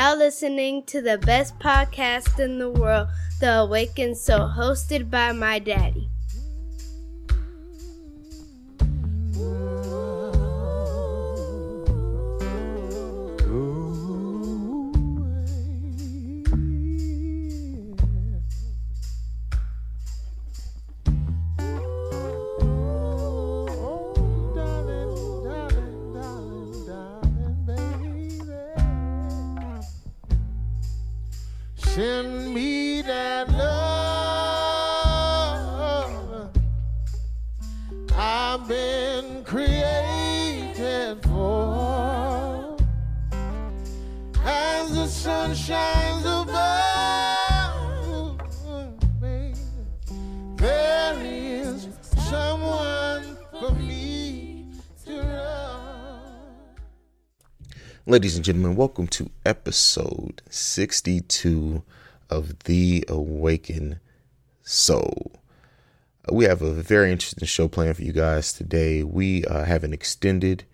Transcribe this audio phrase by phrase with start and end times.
[0.00, 3.06] now listening to the best podcast in the world,
[3.38, 6.08] The Awakened Soul, hosted by my daddy.
[58.10, 61.84] Ladies and gentlemen, welcome to episode 62
[62.28, 64.00] of The Awakened
[64.62, 65.30] Soul.
[66.28, 69.04] Uh, We have a very interesting show planned for you guys today.
[69.04, 70.64] We uh, have an extended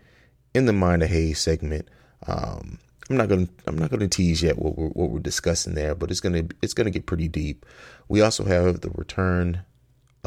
[0.55, 1.89] in the mind of Haize segment.
[2.27, 2.78] Um,
[3.11, 6.11] I'm not gonna I'm not gonna tease yet what we're what we're discussing there, but
[6.11, 7.67] it's gonna it's gonna get pretty deep.
[8.09, 9.62] We also have the return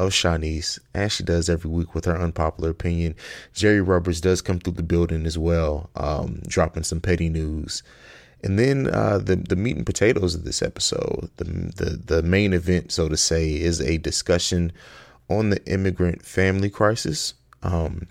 [0.00, 3.14] of Chaunice, as she does every week with her unpopular opinion.
[3.52, 7.82] Jerry Rubbers does come through the building as well, um, dropping some petty news.
[8.42, 12.54] And then uh, the the meat and potatoes of this episode, the, the the main
[12.54, 14.72] event, so to say, is a discussion
[15.28, 17.34] on the immigrant family crisis.
[17.62, 18.08] Um,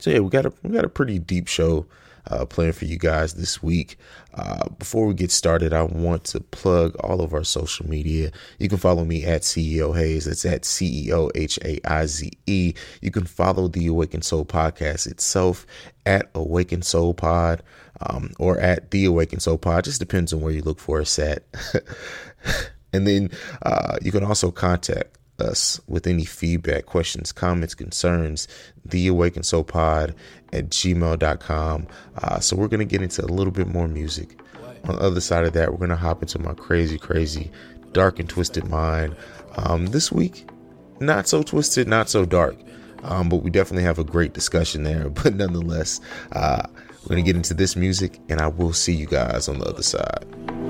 [0.00, 1.86] so yeah, we got a we got a pretty deep show
[2.30, 3.98] uh, planned for you guys this week.
[4.34, 8.30] Uh, before we get started, I want to plug all of our social media.
[8.58, 10.24] You can follow me at CEO Haize.
[10.24, 12.74] That's at CEO H A I Z E.
[13.00, 15.66] You can follow the Awaken Soul podcast itself
[16.06, 17.62] at Awaken Soul Pod
[18.00, 19.84] um, or at the Awaken Soul Pod.
[19.84, 21.44] Just depends on where you look for us at.
[22.92, 23.30] and then
[23.62, 28.48] uh, you can also contact us with any feedback, questions, comments, concerns,
[28.84, 30.14] the awaken soul pod
[30.52, 31.86] at gmail.com.
[32.22, 34.38] Uh, so we're going to get into a little bit more music.
[34.84, 37.50] On the other side of that, we're going to hop into my crazy, crazy,
[37.92, 39.14] dark and twisted mind.
[39.56, 40.48] Um, this week,
[41.00, 42.56] not so twisted, not so dark.
[43.02, 45.08] Um, but we definitely have a great discussion there.
[45.22, 46.00] But nonetheless,
[46.32, 46.62] uh,
[47.04, 49.64] we're going to get into this music, and I will see you guys on the
[49.64, 50.24] other side.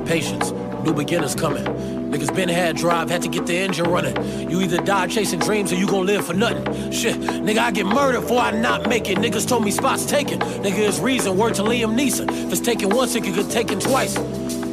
[0.06, 0.50] Patience,
[0.82, 1.64] new beginners coming.
[2.12, 4.50] Niggas been had drive, had to get the engine running.
[4.50, 6.90] You either die chasing dreams or you gon' live for nothing.
[6.90, 9.18] Shit, nigga, I get murdered for I not make it.
[9.18, 10.40] Niggas told me spots taken.
[10.40, 12.28] Nigga, it's reason, word to Liam Neeson.
[12.30, 14.16] If it's taken once, it could get taken twice.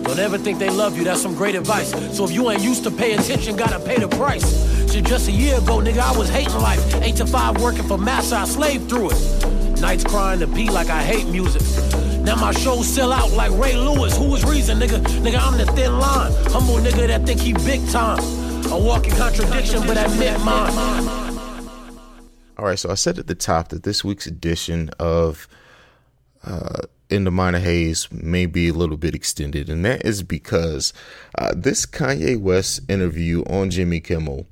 [0.03, 1.91] Don't ever think they love you, that's some great advice.
[2.15, 4.91] So if you ain't used to pay attention, gotta pay the price.
[4.91, 6.81] Shit, just a year ago, nigga, I was hating life.
[7.01, 9.81] Eight to five working for massa, I slaved through it.
[9.81, 11.61] Nights crying to pee like I hate music.
[12.23, 14.17] Now my shows sell out like Ray Lewis.
[14.17, 14.99] Who is reason, nigga?
[15.21, 16.31] Nigga, I'm the thin line.
[16.47, 18.19] Humble nigga that think he big time.
[18.71, 20.77] A walking contradiction, but admit mine.
[22.57, 25.47] All right, so I said at the top that this week's edition of
[26.43, 30.93] uh, In the Minor Haize may be a little bit extended, and that is because
[31.39, 34.45] uh, this Kanye West interview on Jimmy Kimmel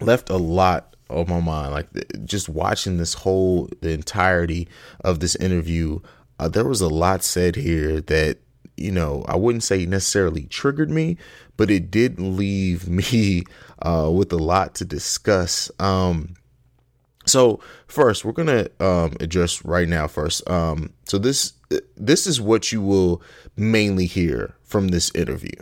[0.00, 1.72] left a lot on my mind.
[1.72, 1.88] Like
[2.24, 4.68] just watching this whole the entirety
[5.04, 6.00] of this interview,
[6.38, 8.38] uh, there was a lot said here that
[8.76, 11.16] you know I wouldn't say necessarily triggered me,
[11.56, 13.44] but it did leave me
[13.80, 15.70] uh, with a lot to discuss.
[15.78, 16.34] Um,
[17.26, 20.06] so first, we're gonna um, address right now.
[20.06, 21.54] First, um, so this
[21.96, 23.22] this is what you will
[23.56, 25.54] mainly hear from this interview.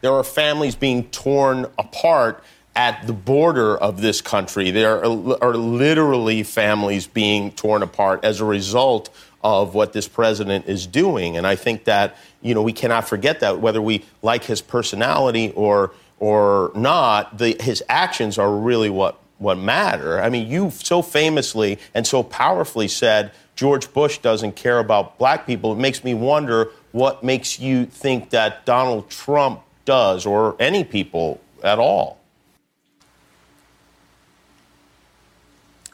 [0.00, 2.42] There are families being torn apart
[2.76, 4.70] at the border of this country.
[4.70, 9.10] There are, are literally families being torn apart as a result
[9.42, 11.36] of what this president is doing.
[11.36, 15.52] And I think that, you know, we cannot forget that whether we like his personality
[15.56, 20.20] or or not, the, his actions are really what what matter.
[20.20, 25.46] I mean, you so famously and so powerfully said George Bush doesn't care about black
[25.46, 25.72] people.
[25.72, 31.40] It makes me wonder what makes you think that Donald Trump does or any people
[31.64, 32.20] at all.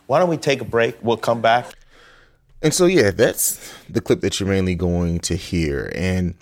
[0.06, 0.96] Why don't we take a break?
[1.00, 1.66] We'll come back.
[2.62, 5.92] And so, yeah, that's the clip that you're mainly going to hear.
[5.94, 6.34] And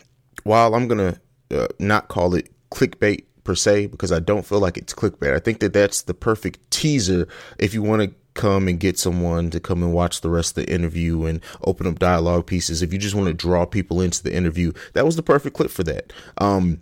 [0.43, 1.14] while I'm going
[1.50, 5.35] to uh, not call it clickbait per se, because I don't feel like it's clickbait,
[5.35, 9.49] I think that that's the perfect teaser if you want to come and get someone
[9.50, 12.82] to come and watch the rest of the interview and open up dialogue pieces.
[12.82, 15.70] If you just want to draw people into the interview, that was the perfect clip
[15.70, 16.12] for that.
[16.38, 16.81] Um,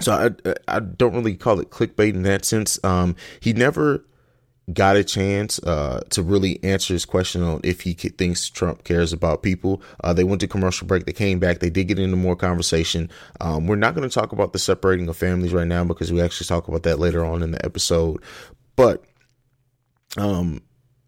[0.00, 2.82] so I I don't really call it clickbait in that sense.
[2.82, 4.04] Um, he never
[4.72, 9.12] got a chance uh, to really answer his question on if he thinks Trump cares
[9.12, 9.82] about people.
[10.02, 11.04] Uh, they went to commercial break.
[11.04, 11.58] They came back.
[11.58, 13.10] They did get into more conversation.
[13.40, 16.20] Um, we're not going to talk about the separating of families right now because we
[16.20, 18.22] actually talk about that later on in the episode.
[18.76, 19.04] But
[20.16, 20.62] um,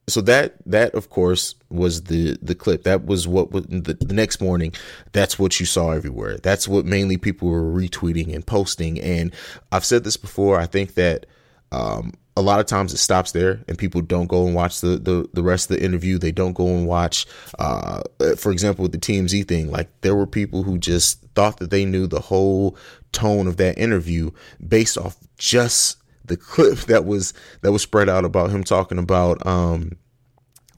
[0.08, 4.14] so that that of course was the the clip that was what was the, the,
[4.14, 4.72] next morning
[5.12, 9.34] that's what you saw everywhere that's what mainly people were retweeting and posting and
[9.72, 11.26] i've said this before i think that
[11.72, 14.98] um, a lot of times it stops there and people don't go and watch the,
[14.98, 16.18] the, the rest of the interview.
[16.18, 17.26] They don't go and watch,
[17.58, 18.02] uh,
[18.36, 21.86] for example, with the TMZ thing, like there were people who just thought that they
[21.86, 22.76] knew the whole
[23.12, 24.30] tone of that interview
[24.66, 25.96] based off just
[26.26, 29.96] the clip that was, that was spread out about him talking about, um,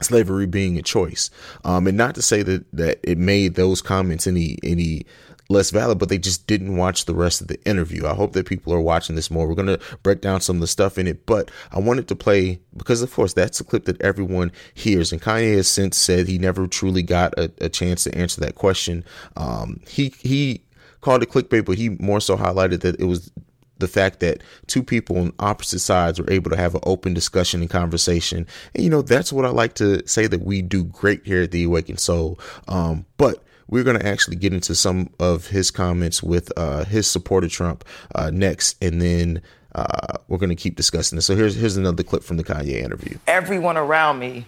[0.00, 1.28] slavery being a choice.
[1.64, 5.06] Um, and not to say that, that it made those comments any, any,
[5.48, 8.06] less valid, but they just didn't watch the rest of the interview.
[8.06, 9.48] I hope that people are watching this more.
[9.48, 12.16] We're going to break down some of the stuff in it, but I wanted to
[12.16, 15.12] play because, of course, that's a clip that everyone hears.
[15.12, 18.56] And Kanye has since said he never truly got a, a chance to answer that
[18.56, 19.04] question.
[19.36, 20.62] Um, he, he,
[21.00, 23.30] called it clickbait, but he more so highlighted that it was
[23.78, 27.60] the fact that two people on opposite sides were able to have an open discussion
[27.60, 28.46] and conversation.
[28.74, 31.52] And, you know, that's what I like to say that we do great here at
[31.52, 32.38] the Awakened Soul.
[32.66, 37.06] Um, but we're going to actually get into some of his comments with uh, his
[37.06, 37.84] support of Trump
[38.14, 39.42] uh, next, and then
[39.74, 41.26] uh, we're going to keep discussing this.
[41.26, 43.18] So here's here's another clip from the Kanye interview.
[43.26, 44.46] Everyone around me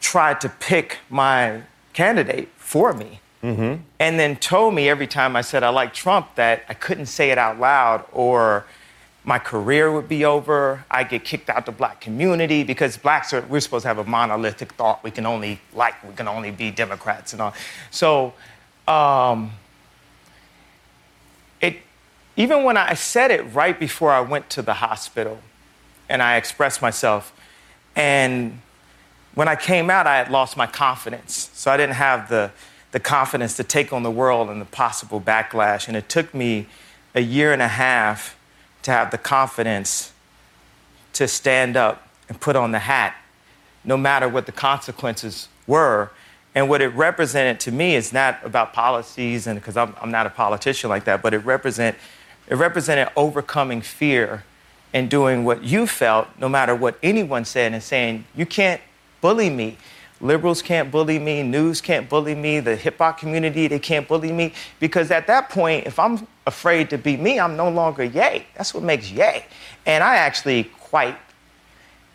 [0.00, 3.20] tried to pick my candidate for me.
[3.42, 3.82] Mm-hmm.
[3.98, 7.30] And then told me every time I said I like Trump that I couldn't say
[7.30, 8.64] it out loud or
[9.24, 10.84] my career would be over.
[10.90, 14.04] I get kicked out the black community because blacks are we're supposed to have a
[14.04, 15.02] monolithic thought.
[15.02, 17.54] We can only like we can only be Democrats and all.
[17.90, 18.34] So
[18.86, 19.52] um,
[21.60, 21.78] it
[22.36, 25.38] even when I said it right before I went to the hospital
[26.08, 27.32] and I expressed myself
[27.96, 28.60] and
[29.34, 31.50] when I came out I had lost my confidence.
[31.54, 32.50] So I didn't have the
[32.92, 36.66] the confidence to take on the world and the possible backlash and it took me
[37.14, 38.36] a year and a half
[38.84, 40.12] to have the confidence
[41.14, 43.14] to stand up and put on the hat,
[43.84, 46.10] no matter what the consequences were.
[46.54, 50.26] And what it represented to me is not about policies, and because I'm, I'm not
[50.26, 51.96] a politician like that, but it represent
[52.46, 54.44] it represented overcoming fear
[54.92, 58.80] and doing what you felt, no matter what anyone said, and saying you can't
[59.20, 59.78] bully me.
[60.24, 64.32] Liberals can't bully me, news can't bully me, the hip hop community, they can't bully
[64.32, 64.54] me.
[64.80, 68.46] Because at that point, if I'm afraid to be me, I'm no longer yay.
[68.56, 69.44] That's what makes yay.
[69.84, 71.18] And I actually quite,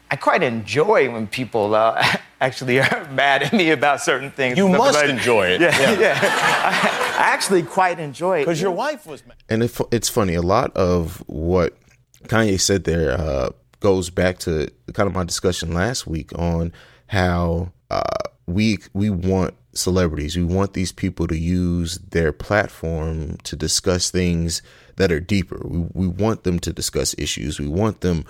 [0.10, 2.04] I quite enjoy when people uh,
[2.42, 4.58] actually are mad at me about certain things.
[4.58, 5.62] You must like, enjoy it.
[5.62, 6.00] Yeah, yeah.
[6.00, 6.20] yeah.
[6.24, 8.46] I, I, actually quite enjoy it.
[8.46, 9.38] Because your wife was mad.
[9.50, 11.78] And it, it's funny, a lot of what
[12.24, 13.52] Kanye said there uh,
[13.82, 16.74] goes back to kind of my discussion last week on
[17.10, 18.02] how uh,
[18.46, 20.38] we we want celebrities.
[20.38, 24.62] We want these people to use their platform to discuss things
[24.98, 25.60] that are deeper.
[25.66, 27.60] We we want them to discuss issues.
[27.60, 28.26] We want them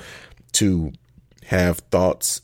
[0.53, 0.93] to
[1.45, 2.41] have thoughts.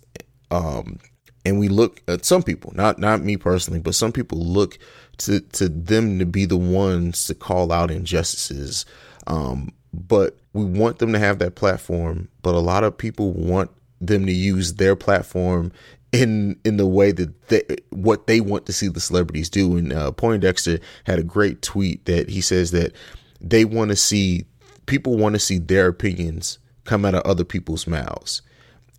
[0.51, 0.99] Um,
[1.45, 4.77] and we look at some people, not not me personally, but some people look
[5.19, 8.85] to to them to be the ones to call out injustices.
[9.27, 12.27] Um, but we want them to have that platform.
[12.41, 13.71] But a lot of people want
[14.01, 15.71] them to use their platform
[16.11, 19.77] in in the way that they, what they want to see the celebrities do.
[19.77, 22.93] And uh, Poindexter had a great tweet that he says that
[23.41, 24.45] they want to see
[24.85, 28.41] people want to see their opinions come out of other people's mouths.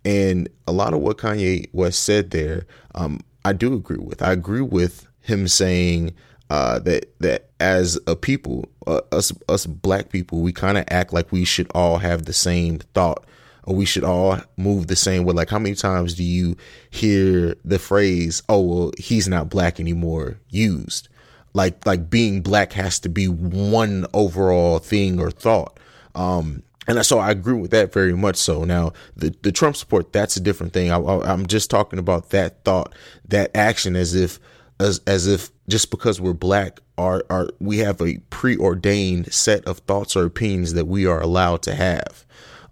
[0.05, 4.21] And a lot of what Kanye West said there, um, I do agree with.
[4.21, 6.13] I agree with him saying
[6.49, 11.13] uh, that that as a people, uh, us us black people, we kind of act
[11.13, 13.25] like we should all have the same thought
[13.67, 15.33] or we should all move the same way.
[15.33, 16.55] Like, how many times do you
[16.89, 21.09] hear the phrase, oh, well, he's not black anymore used?
[21.53, 25.79] Like, like being black has to be one overall thing or thought.
[26.15, 28.63] Um, and so I agree with that very much so.
[28.63, 30.89] Now, the, the Trump support, that's a different thing.
[30.89, 32.95] I, I, I'm just talking about that thought,
[33.27, 34.39] that action as if,
[34.79, 39.79] as, as if just because we're black, are, are, we have a preordained set of
[39.79, 42.25] thoughts or opinions that we are allowed to have.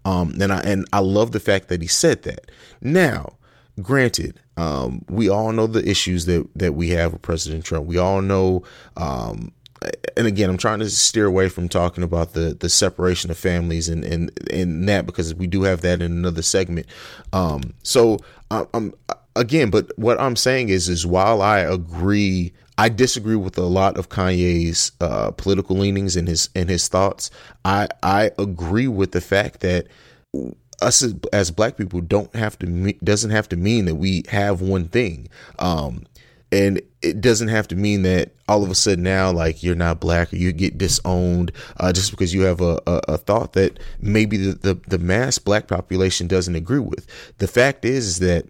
[0.05, 2.51] Um, and I and I love the fact that he said that.
[2.81, 3.37] Now,
[3.81, 7.87] granted, um, we all know the issues that that we have with President Trump.
[7.87, 8.63] We all know,
[8.95, 9.51] um,
[10.15, 13.89] and again, I'm trying to steer away from talking about the the separation of families
[13.89, 16.85] and and and that because we do have that in another segment.
[17.33, 18.19] Um, so
[18.51, 18.93] I'm
[19.35, 23.97] again, but what I'm saying is, is while I agree I disagree with a lot
[23.97, 27.31] of Kanye's uh, political leanings and his and his thoughts.
[27.63, 29.87] I I agree with the fact that
[30.81, 34.23] us as, as black people don't have to me- doesn't have to mean that we
[34.29, 35.29] have one thing.
[35.59, 36.05] Um,
[36.51, 39.99] and it doesn't have to mean that all of a sudden now like you're not
[39.99, 43.79] black or you get disowned uh, just because you have a, a, a thought that
[43.99, 47.07] maybe the, the, the mass black population doesn't agree with
[47.39, 48.45] the fact is, is that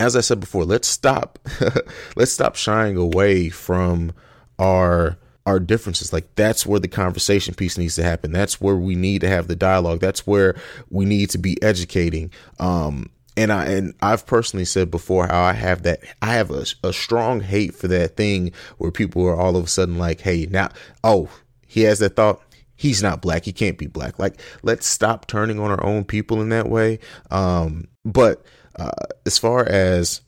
[0.00, 1.38] as i said before let's stop
[2.16, 4.12] let's stop shying away from
[4.58, 8.94] our our differences like that's where the conversation piece needs to happen that's where we
[8.94, 10.54] need to have the dialogue that's where
[10.90, 15.52] we need to be educating um and I and I've personally said before how I
[15.52, 19.56] have that I have a, a strong hate for that thing where people are all
[19.56, 20.70] of a sudden like, hey, now
[21.02, 21.28] oh,
[21.66, 22.40] he has that thought.
[22.76, 23.44] He's not black.
[23.44, 24.18] He can't be black.
[24.18, 26.98] Like, let's stop turning on our own people in that way.
[27.30, 28.44] Um, but
[28.76, 28.90] uh,
[29.26, 30.20] as far as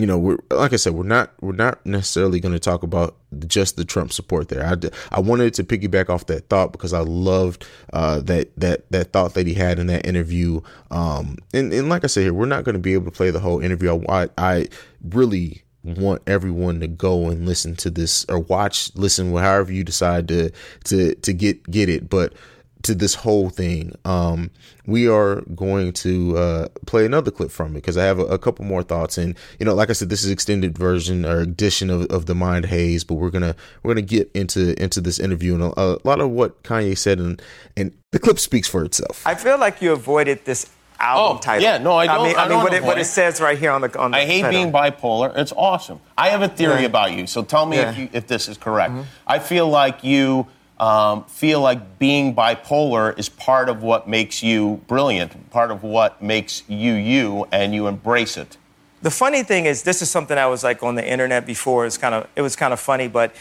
[0.00, 3.16] you know, we're like I said, we're not we're not necessarily going to talk about
[3.46, 4.64] just the Trump support there.
[4.64, 4.76] I,
[5.14, 9.34] I wanted to piggyback off that thought because I loved uh, that that that thought
[9.34, 10.62] that he had in that interview.
[10.90, 13.30] Um, and and like I said here, we're not going to be able to play
[13.30, 14.02] the whole interview.
[14.08, 14.68] I, I
[15.02, 20.28] really want everyone to go and listen to this or watch, listen, however you decide
[20.28, 20.50] to
[20.84, 22.32] to to get get it, but
[22.82, 23.94] to this whole thing.
[24.04, 24.50] Um,
[24.86, 28.38] we are going to uh, play another clip from it because I have a, a,
[28.38, 29.18] couple more thoughts.
[29.18, 32.34] And you know, like I said, this is extended version or edition of, of the
[32.34, 33.04] Mind Haize.
[33.04, 36.30] But we're gonna we're gonna get into into this interview and a, a lot of
[36.30, 37.40] what Kanye said, and
[37.76, 39.26] and the clip speaks for itself.
[39.26, 40.68] I feel like you avoided this
[40.98, 41.62] album Oh, title.
[41.62, 43.04] yeah, no, I don't- mean, I mean, don't what it, what it it.
[43.06, 44.50] says right here on the on the I hate title.
[44.60, 45.36] being bipolar.
[45.36, 46.00] It's awesome.
[46.18, 46.86] I have a theory Yeah.
[46.86, 47.92] about you, so tell me if, Yeah.
[47.92, 48.00] Mm-hmm.
[48.02, 48.94] you, if this is correct.
[49.26, 50.46] I feel like you
[50.80, 56.22] um, feel like being bipolar is part of what makes you brilliant, part of what
[56.22, 58.56] makes you you, and you embrace it.
[59.02, 61.86] The funny thing is, this is something I was like on the internet before.
[61.86, 63.34] It's kind of it was kind of funny, but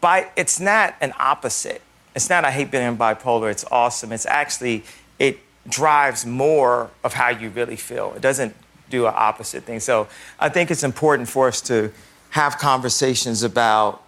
[0.00, 1.80] by it's not an opposite.
[2.14, 3.50] It's not I hate being bipolar.
[3.50, 4.12] It's awesome.
[4.12, 4.84] It's actually
[5.18, 8.12] it drives more of how you really feel.
[8.14, 8.54] It doesn't
[8.90, 9.80] do an opposite thing.
[9.80, 10.06] So
[10.38, 11.92] I think it's important for us to
[12.30, 14.02] have conversations about,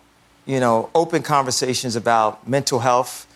[0.46, 3.26] you know, open conversations about mental health,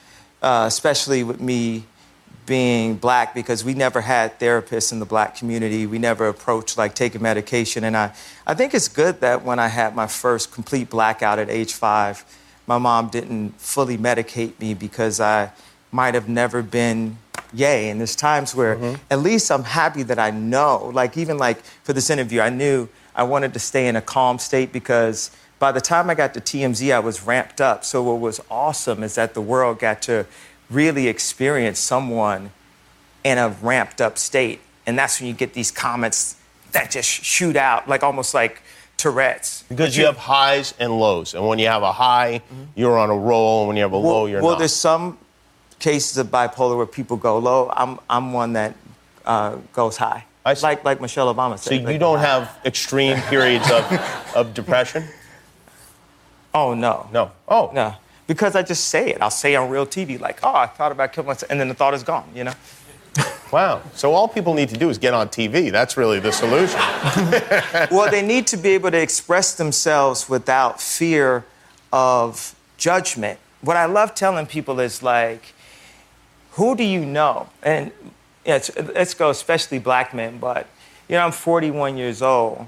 [0.43, 1.85] uh, especially with me
[2.47, 5.87] being black because we never had therapists in the black community.
[5.87, 7.85] We never approached like taking medication.
[7.85, 8.13] And I,
[8.47, 12.25] I think it's good that when I had my first complete blackout at age five,
[12.67, 15.51] my mom didn't fully medicate me because I
[15.91, 17.19] might have never been
[17.53, 17.91] yay.
[17.91, 18.77] And there's times where
[19.11, 20.91] at least I'm happy that I know.
[20.93, 24.39] Like even like for this interview, I knew I wanted to stay in a calm
[24.39, 27.85] state because by the time I got to TMZ, I was ramped up.
[27.85, 30.27] So what was awesome is that the world got to
[30.71, 32.51] really experience someone
[33.25, 34.61] in a ramped up state.
[34.87, 36.37] And that's when you get these comments
[36.73, 38.63] that just shoot out, like almost like
[38.97, 39.65] Tourette's.
[39.69, 41.35] Because you have highs and lows.
[41.35, 42.43] And when you have a high,
[42.75, 43.63] you're on a roll.
[43.63, 44.51] And when you have a well, low, you're well not.
[44.51, 45.19] Well, there's some
[45.79, 47.73] cases of bipolar where people go low.
[47.75, 48.75] I'm, I'm one that
[49.25, 50.25] uh, goes high.
[50.45, 51.71] Like, like Michelle Obama said.
[51.71, 55.05] so you like, don't have extreme periods of, of depression?
[56.57, 57.07] Oh, no.
[57.13, 57.33] No.
[57.47, 57.71] Oh.
[57.75, 57.95] No.
[58.27, 59.21] Because I just say it.
[59.21, 61.75] I'll say on real TV, like, oh, I thought about killing myself, and then the
[61.75, 62.55] thought is gone, you know?
[63.53, 63.83] Wow.
[63.95, 65.71] So all people need to do is get on TV.
[65.71, 66.81] That's really the solution.
[67.97, 71.45] well, they need to be able to express themselves without fear
[71.93, 73.39] of judgment.
[73.61, 75.55] What I love telling people is like,
[76.53, 77.49] who do you know?
[77.63, 77.93] And
[78.45, 78.59] yeah,
[78.95, 80.67] let's go, especially black men, but
[81.09, 82.67] you know, I'm 41 years old,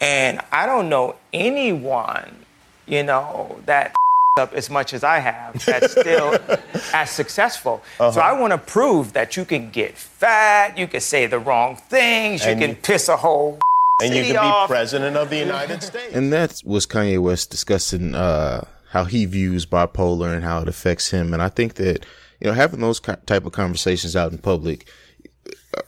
[0.00, 2.45] and I don't know anyone,
[2.86, 3.94] you know, that
[4.38, 6.36] up as much as I have that's still
[6.92, 7.82] as successful.
[7.96, 11.76] So I want to prove that you can get fat, you can say the wrong
[11.76, 13.58] things, you can you- piss a whole
[14.02, 16.14] and you city can be president of the United States.
[16.14, 21.10] And that was Kanye West discussing uh, how he views bipolar and how it affects
[21.10, 21.32] him.
[21.32, 22.04] And I think that
[22.40, 24.86] you know having those type of conversations out in public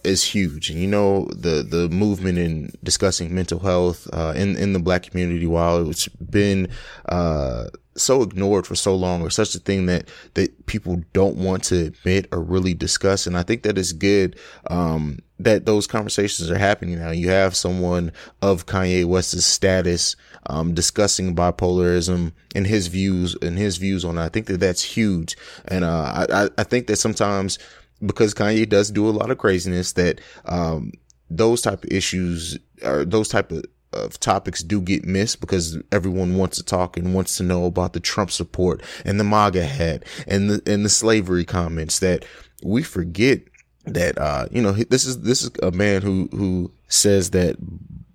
[0.04, 0.70] is huge.
[0.70, 5.04] And you know the the movement in discussing mental health uh, in in the black
[5.04, 6.68] community, while it's been
[7.08, 7.64] uh,
[7.96, 11.86] so ignored for so long, or such a thing that that people don't want to
[11.86, 13.26] admit or really discuss.
[13.26, 14.38] And I think that is good.
[14.70, 17.10] Um, that those conversations are happening now.
[17.12, 18.10] You have someone
[18.42, 20.16] of Kanye West's status
[20.46, 24.22] um, discussing bipolarism and his views and his views on it.
[24.22, 27.58] I think that that's huge, and uh, I- I think that sometimes
[28.04, 30.92] because Kanye does do a lot of craziness that um,
[31.30, 36.36] those type of issues or those type of of topics do get missed because everyone
[36.36, 40.04] wants to talk and wants to know about the Trump support and the MAGA hat
[40.26, 42.24] and the and the slavery comments that
[42.62, 43.40] we forget
[43.84, 47.56] that uh you know this is this is a man who who says that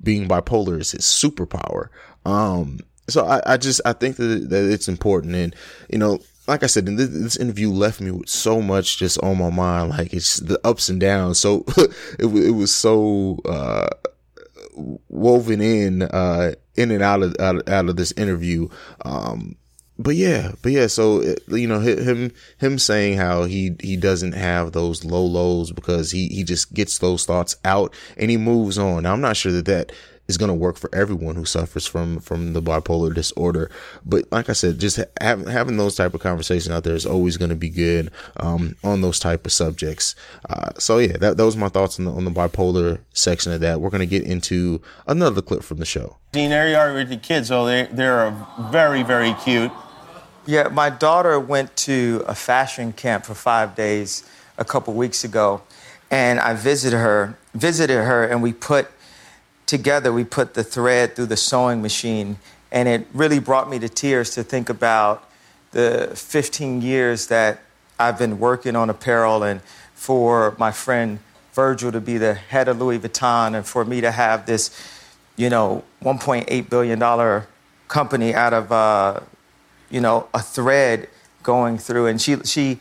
[0.03, 1.87] being bipolar is his superpower.
[2.25, 5.55] Um so I, I just I think that that it's important and
[5.89, 9.37] you know like I said, this, this, interview left me with so much just on
[9.37, 9.91] my mind.
[9.91, 11.39] Like it's the ups and downs.
[11.39, 13.87] So it, it was so uh,
[15.09, 18.67] woven in, uh, in and out of out, out of this interview.
[19.05, 19.55] Um,
[19.99, 20.87] but yeah, but yeah.
[20.87, 26.11] So you know, him him saying how he he doesn't have those low lows because
[26.11, 29.03] he he just gets those thoughts out and he moves on.
[29.03, 29.91] Now I'm not sure that that
[30.27, 33.69] is going to work for everyone who suffers from from the bipolar disorder.
[34.05, 37.37] But like I said, just having having those type of conversations out there is always
[37.37, 40.15] going to be good um, on those type of subjects.
[40.49, 43.59] Uh, so yeah, that, that was my thoughts on the on the bipolar section of
[43.61, 43.81] that.
[43.81, 46.17] We're going to get into another clip from the show.
[46.31, 47.51] Dean, there you are with the kids.
[47.51, 48.35] Oh, they they're
[48.71, 49.71] very very cute.
[50.45, 55.61] Yeah, my daughter went to a fashion camp for five days a couple weeks ago,
[56.11, 58.89] and I visited her, visited her, and we put
[59.65, 62.37] together, we put the thread through the sewing machine,
[62.71, 65.29] and it really brought me to tears to think about
[65.71, 67.61] the 15 years that
[67.99, 69.61] I've been working on apparel, and
[69.93, 71.19] for my friend
[71.53, 74.71] Virgil to be the head of Louis Vuitton, and for me to have this,
[75.35, 77.47] you know, 1.8 billion dollar
[77.87, 79.19] company out of, uh,
[79.91, 81.07] you know, a thread
[81.43, 82.79] going through, and she she.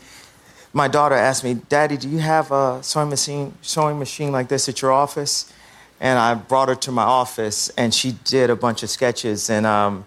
[0.75, 4.71] My daughter asked me, "Daddy, do you have a sewing machine, sewing machine like this
[4.71, 5.53] at your office?"
[6.03, 9.65] And I brought her to my office, and she did a bunch of sketches, and
[9.65, 10.05] um,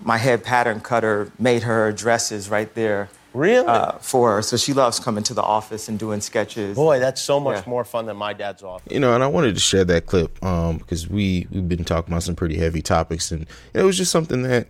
[0.00, 3.10] my head pattern cutter made her dresses right there.
[3.34, 3.66] Really?
[3.66, 4.42] Uh, for her.
[4.42, 6.74] So she loves coming to the office and doing sketches.
[6.74, 7.70] Boy, that's so much Yeah.
[7.70, 8.90] more fun than my dad's office.
[8.90, 12.14] You know, and I wanted to share that clip um, because we we've been talking
[12.14, 14.68] about some pretty heavy topics, and it was just something that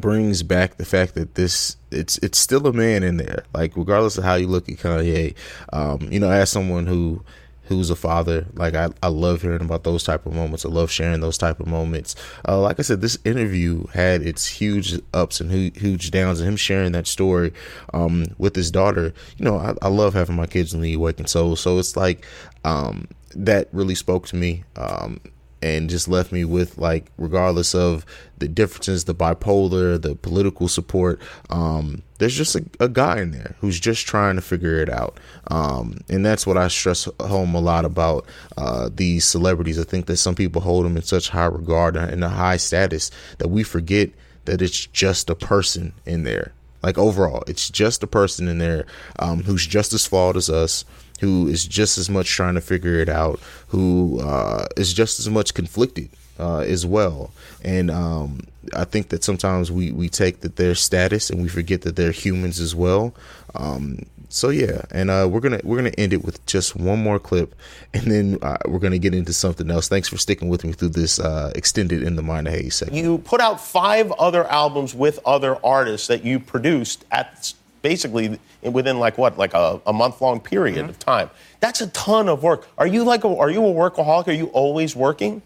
[0.00, 3.44] brings back the fact that this it's it's still a man in there.
[3.52, 5.34] Like regardless of how you look at Kanye,
[5.72, 7.22] um, you know, as someone who
[7.66, 10.64] who's a father, like I, I love hearing about those type of moments.
[10.64, 12.14] I love sharing those type of moments.
[12.46, 16.48] Uh, like I said, this interview had its huge ups and hu- huge downs, and
[16.48, 17.52] him sharing that story
[17.92, 19.14] um, with his daughter.
[19.36, 22.26] You know, I, I love having my kids in the awakened soul, so it's like
[22.64, 24.64] um, that really spoke to me.
[24.76, 25.20] Um,
[25.64, 28.04] and just left me with like regardless of
[28.38, 33.56] the differences the bipolar the political support um there's just a, a guy in there
[33.60, 35.18] who's just trying to figure it out.
[35.48, 39.78] Um and that's what i stress home a lot about uh these celebrities.
[39.78, 43.10] I think that some people hold them in such high regard and a high status
[43.38, 44.10] that we forget
[44.44, 46.52] that it's just a person in there.
[46.82, 48.86] Like overall it's just a person in there
[49.18, 50.84] um, who's just as flawed as us
[51.24, 55.28] who is just as much trying to figure it out who uh, is just as
[55.30, 57.30] much conflicted uh, as well.
[57.62, 58.40] And um,
[58.74, 62.12] i think that sometimes we, we take that their status and we forget that they're
[62.12, 63.14] humans as well.
[63.54, 64.82] Um, so yeah.
[64.90, 67.54] And uh, we're gonna we're gonna end it with just one more clip
[67.94, 69.88] and then uh, we're gonna get into something else.
[69.88, 73.02] Thanks for sticking with me through this uh, extended in the mind of Haize segment.
[73.02, 77.54] You put out five other albums with other artists that you produced at
[77.84, 81.28] basically within like what, like a, a month long period of time.
[81.60, 82.66] That's a ton of work.
[82.78, 84.26] Are you like a, are you a workaholic?
[84.26, 85.42] Are you always working?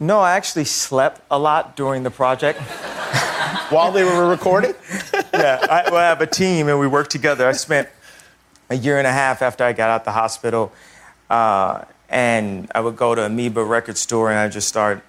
[0.00, 2.58] No, I actually slept a lot during the project.
[3.68, 4.74] While they were recording?
[5.34, 7.46] yeah, I, well, I have a team and we work together.
[7.46, 7.86] I spent
[8.70, 10.72] a year and a half after I got out the hospital,
[11.28, 15.04] uh, and I would go to Amoeba record store and I just start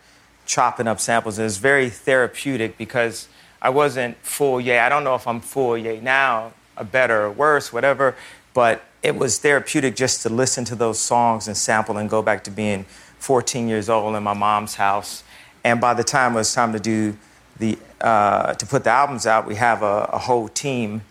[0.46, 1.39] chopping up samples.
[1.39, 3.30] And it's very therapeutic because
[3.62, 4.80] I wasn't full yay.
[4.80, 8.15] I don't know if I'm full yay now, or better or worse, whatever.
[8.54, 12.43] But it was therapeutic just to listen to those songs and sample and go back
[12.45, 12.86] to being
[13.19, 15.24] 14 years old in my mom's house.
[15.63, 17.17] And by the time it was time to do
[17.58, 21.02] the uh, to put the albums out, we have a, a whole team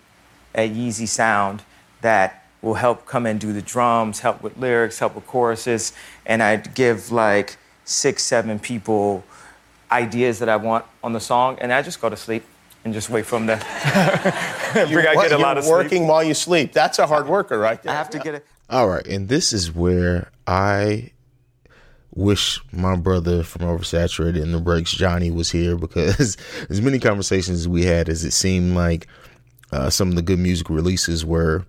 [0.55, 1.63] at Yeezy Sound
[2.01, 5.93] that will help come and do the drums, help with lyrics, help with choruses,
[6.25, 9.23] and I'd give like six, seven people
[9.91, 12.45] ideas that I want on the song, and I just go to sleep
[12.85, 13.57] and just wait for them to.
[14.91, 15.73] Bring- I get a lot you're of sleep.
[15.73, 16.73] working while you sleep.
[16.73, 17.93] That's a hard worker right there.
[17.93, 18.47] I have to get it.
[18.71, 21.13] All right, and this is where I
[22.15, 26.37] wish my brother from Oversaturated and the Breaks Johnny was here because
[26.71, 29.07] as many conversations as we had as it seemed like
[29.71, 31.65] uh, some of the good music releases were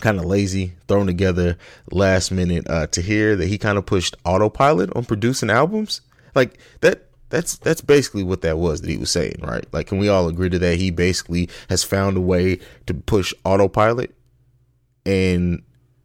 [0.00, 1.56] kind of lazy, thrown together
[1.90, 2.68] last minute.
[2.68, 6.00] Uh, to hear that he kind of pushed autopilot on producing albums,
[6.34, 7.08] like that.
[7.32, 9.64] That's that's basically what that was that he was saying, right?
[9.72, 10.76] Like, can we all agree to that?
[10.76, 14.14] He basically has found a way to push autopilot
[15.06, 15.62] and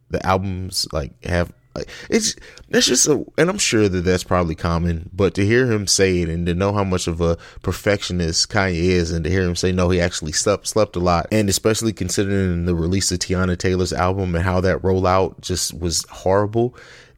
[0.08, 2.34] the albums like have like it's
[2.70, 6.22] that's just a and I'm sure that that's probably common, but to hear him say
[6.22, 9.54] it and to know how much of a perfectionist Kanye is, and to hear him
[9.54, 13.58] say no, he actually slept slept a lot, and especially considering the release of Teyana
[13.58, 16.74] Taylor's album and how that rollout just was horrible,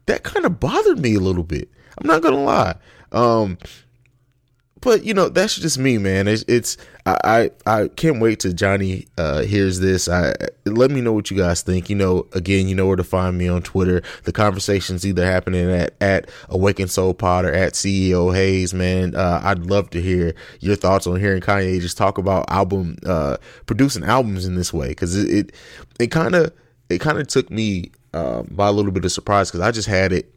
[0.07, 1.69] that kind of bothered me a little bit.
[1.97, 2.75] I'm not gonna lie.
[3.13, 3.57] Um,
[4.81, 6.27] but you know that's just me, man.
[6.27, 10.09] It's, it's I, I, I can't wait till Johnny uh, hears this.
[10.09, 11.91] I let me know what you guys think.
[11.91, 14.03] You know, again, you know where to find me on Twitter.
[14.25, 19.41] The conversation's either happening at at Awaken Soul Pod or at CEO Haize Man, uh,
[19.43, 24.05] I'd love to hear your thoughts on hearing Kanye just talk about album uh, producing
[24.05, 25.53] albums in this way because it
[25.99, 26.53] it kind of
[26.89, 29.89] it kind of took me uh, by a little bit of surprise because I just
[29.89, 30.35] had it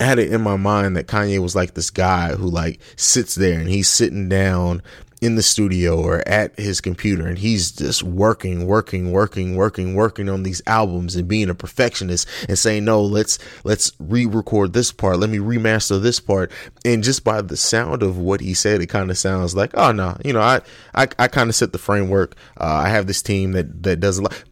[0.00, 3.34] I had it in my mind that Kanye was like this guy who like sits
[3.34, 4.82] there and he's sitting down
[5.22, 10.28] in the studio or at his computer and he's just working working working working working
[10.28, 15.18] on these albums and being a perfectionist and saying no let's let's re-record this part.
[15.18, 16.52] Let me remaster this part.
[16.84, 19.92] And just by the sound of what he said it kind of sounds like oh
[19.92, 20.60] no you know i
[20.94, 22.36] i, I kind of set the framework.
[22.60, 24.44] Uh, i have this team that that does a lot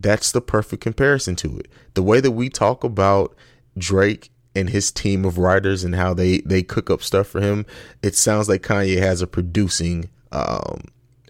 [0.00, 1.68] that's the perfect comparison to it.
[1.94, 3.36] The way that we talk about
[3.76, 7.64] drake and his team of writers and how they they cook up stuff for him,
[8.02, 10.82] it sounds like Kanye has a producing um,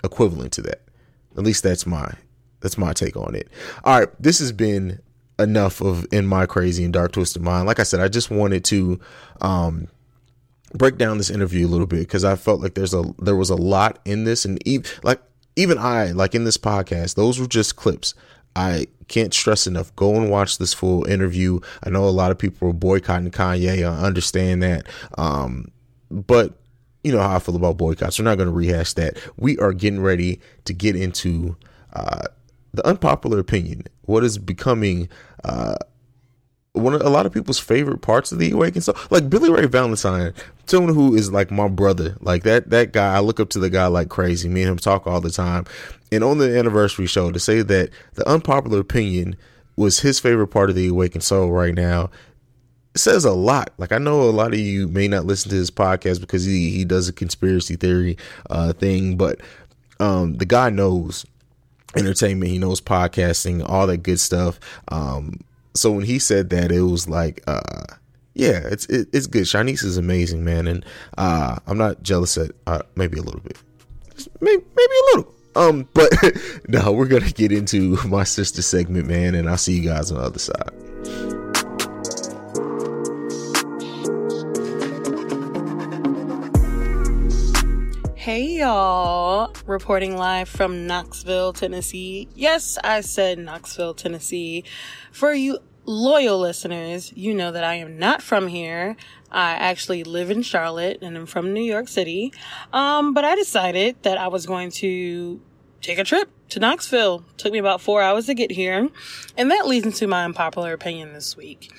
[0.02, 0.82] equivalent to that.
[1.36, 2.12] At least that's my
[2.60, 3.48] that's my take on it.
[3.84, 5.00] All right, this has been
[5.38, 7.66] enough of in my crazy and dark twisted mind.
[7.66, 9.00] Like I said, I just wanted to
[9.40, 9.88] um,
[10.74, 13.50] break down this interview a little bit because I felt like there's a there was
[13.50, 15.20] a lot in this, and even like
[15.56, 18.14] even I like in this podcast, those were just clips.
[18.56, 19.94] I can't stress enough.
[19.96, 21.60] Go and watch this full interview.
[21.82, 23.88] I know a lot of people are boycotting Kanye.
[23.88, 24.86] I understand that.
[25.16, 25.70] Um,
[26.10, 26.54] but
[27.04, 28.18] you know how I feel about boycotts.
[28.18, 29.16] We're not going to rehash that.
[29.36, 31.56] We are getting ready to get into
[31.92, 32.24] uh,
[32.74, 33.84] the unpopular opinion.
[34.02, 35.08] What is becoming
[35.44, 35.76] uh,
[36.78, 38.80] one of a lot of people's favorite parts of the Awaken.
[38.80, 40.32] So, like Billy Ray Valentine,
[40.66, 43.16] someone who is like my brother, like that that guy.
[43.16, 44.48] I look up to the guy like crazy.
[44.48, 45.66] Me and him talk all the time.
[46.10, 49.36] And on the anniversary show, to say that the unpopular opinion
[49.76, 52.10] was his favorite part of the Awaken Soul right now
[52.98, 53.70] it says a lot.
[53.78, 56.70] Like I know a lot of you may not listen to his podcast because he
[56.70, 58.16] he does a conspiracy theory
[58.50, 59.40] uh thing, but
[60.00, 61.24] um the guy knows
[61.96, 64.58] entertainment, he knows podcasting, all that good stuff.
[64.88, 65.40] Um
[65.78, 67.84] so when he said that, it was like, uh,
[68.34, 69.46] yeah, it's it, it's good.
[69.46, 70.84] Chaunice is amazing, man, and
[71.16, 73.58] uh, I'm not jealous at uh, maybe a little bit,
[74.40, 75.34] maybe maybe a little.
[75.56, 76.12] Um, but
[76.68, 80.18] no, we're gonna get into my sister segment, man, and I'll see you guys on
[80.18, 80.72] the other side.
[88.28, 92.28] Hey y'all, reporting live from Knoxville, Tennessee.
[92.34, 94.64] Yes, I said Knoxville, Tennessee.
[95.12, 98.94] For you loyal listeners, you know that I am not from here.
[99.32, 102.32] I actually live in Charlotte and I'm from New York City.
[102.72, 105.40] Um, but I decided that I was going to
[105.80, 107.24] take a trip to Knoxville.
[107.38, 108.90] Took me about four hours to get here.
[109.36, 111.72] And that leads into my unpopular opinion this week.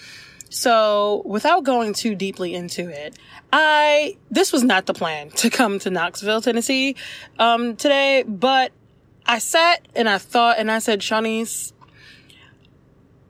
[0.52, 3.16] So, without going too deeply into it,
[3.54, 6.96] I this was not the plan to come to Knoxville, Tennessee,
[7.38, 8.24] um, today.
[8.28, 8.72] But
[9.28, 11.72] I sat and I thought, and I said, Chaunice,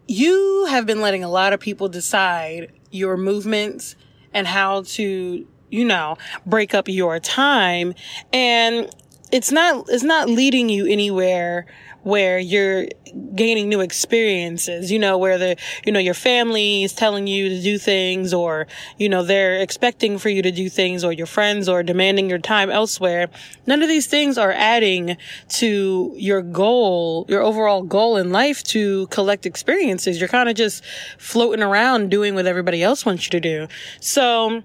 [0.10, 3.96] you have been letting a lot of people decide your movements
[4.34, 7.94] and how to, you know, break up your time,
[8.34, 8.90] and
[9.32, 11.68] it's not it's not leading you anywhere
[12.04, 12.88] where you're
[13.36, 17.62] gaining new experiences, you know, where the, you know, your family is telling you to
[17.62, 21.68] do things or, you know, they're expecting for you to do things or your friends
[21.68, 23.30] or demanding your time elsewhere.
[23.66, 25.18] None of these things are adding
[25.50, 30.20] to your goal, your overall goal in life to collect experiences.
[30.20, 30.84] You're kind of just
[31.18, 33.68] floating around doing what everybody else wants you to do.
[34.00, 34.64] So,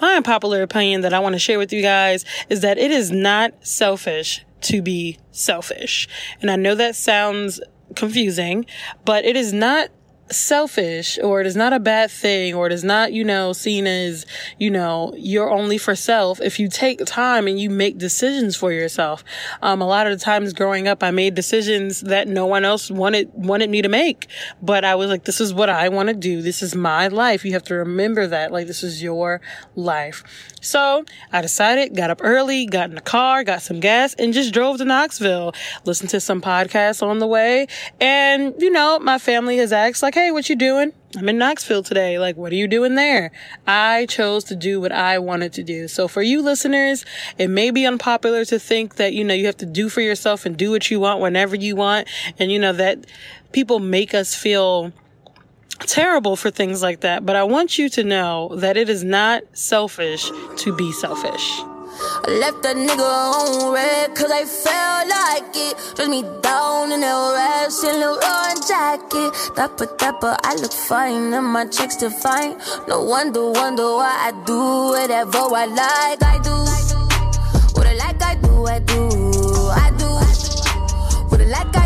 [0.00, 3.10] my unpopular opinion that I want to share with you guys is that it is
[3.10, 6.08] not selfish to be selfish.
[6.40, 7.60] And I know that sounds
[7.94, 8.66] confusing,
[9.04, 9.90] but it is not
[10.30, 13.86] selfish or it is not a bad thing or it is not, you know, seen
[13.86, 14.26] as,
[14.58, 18.72] you know, you're only for self if you take time and you make decisions for
[18.72, 19.22] yourself.
[19.62, 22.90] Um, a lot of the times growing up, I made decisions that no one else
[22.90, 24.26] wanted, wanted me to make,
[24.60, 26.42] but I was like, this is what I want to do.
[26.42, 27.44] This is my life.
[27.44, 28.52] You have to remember that.
[28.52, 29.40] Like, this is your
[29.74, 30.24] life.
[30.66, 34.52] So I decided, got up early, got in the car, got some gas and just
[34.52, 37.68] drove to Knoxville, listened to some podcasts on the way.
[38.00, 40.92] And, you know, my family has asked like, Hey, what you doing?
[41.16, 42.18] I'm in Knoxville today.
[42.18, 43.30] Like, what are you doing there?
[43.66, 45.88] I chose to do what I wanted to do.
[45.88, 47.04] So for you listeners,
[47.38, 50.44] it may be unpopular to think that, you know, you have to do for yourself
[50.44, 52.08] and do what you want whenever you want.
[52.38, 53.06] And, you know, that
[53.52, 54.92] people make us feel
[55.80, 59.42] terrible for things like that, but I want you to know that it is not
[59.52, 61.62] selfish to be selfish.
[61.98, 65.96] I left that nigga on red cause I felt like it.
[65.96, 69.32] Dress me down in that rash and Leroy jacket.
[69.56, 72.58] Dapper, dapper, I look fine and my checks define.
[72.86, 74.60] No wonder, wonder why I do
[74.92, 76.22] whatever I like.
[76.22, 76.56] I do.
[77.76, 79.08] What I do, I do.
[79.70, 80.08] I do
[81.28, 81.85] What I like I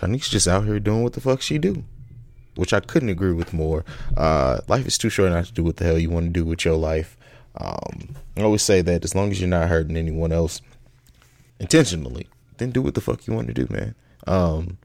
[0.00, 1.84] Chaunice's just out here doing what the fuck she do,
[2.54, 3.84] which I couldn't agree with more.
[4.16, 6.44] Uh, life is too short not to do what the hell you want to do
[6.44, 7.16] with your life.
[7.56, 10.62] Um, I always say that as long as you're not hurting anyone else
[11.58, 13.94] intentionally, then do what the fuck you want to do, man.
[14.26, 14.78] Um,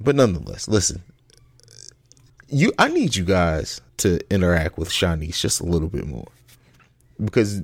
[0.00, 1.02] but nonetheless, listen,
[2.48, 6.28] you, I need you guys to interact with Chaunice just a little bit more
[7.22, 7.62] because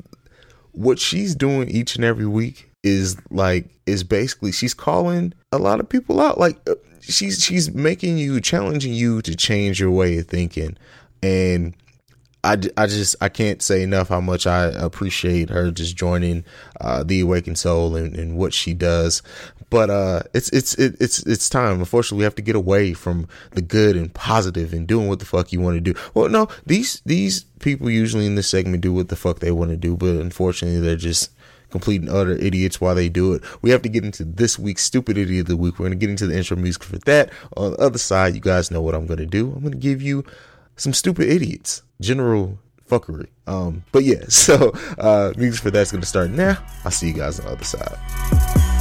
[0.73, 5.81] what she's doing each and every week is like is basically she's calling a lot
[5.81, 10.19] of people out like uh, she's she's making you challenging you to change your way
[10.19, 10.77] of thinking
[11.23, 11.75] and
[12.47, 16.45] I, I just I can't say enough how much I appreciate her just joining
[16.81, 19.21] uh, the Awakened Soul and, and what she does.
[19.69, 21.81] But uh, it's it's it, it's it's time.
[21.81, 25.25] Unfortunately, we have to get away from the good and positive and doing what the
[25.25, 25.99] fuck you want to do.
[26.15, 29.73] Well, no, these these people usually in this segment do what the fuck they want
[29.73, 31.33] to do, but unfortunately, they're just
[31.71, 33.43] complete and utter idiots while they do it.
[33.63, 35.79] We have to get into this week's stupidity of the week.
[35.79, 37.31] We're gonna get into the intro music for that.
[37.57, 39.53] On the other side, you guys know what I'm gonna do.
[39.55, 40.25] I'm gonna give you
[40.77, 43.29] some stupid idiots, general fuckery.
[43.47, 46.59] Um, but yeah, so uh, music for that's gonna start now.
[46.85, 48.76] I'll see you guys on the other side.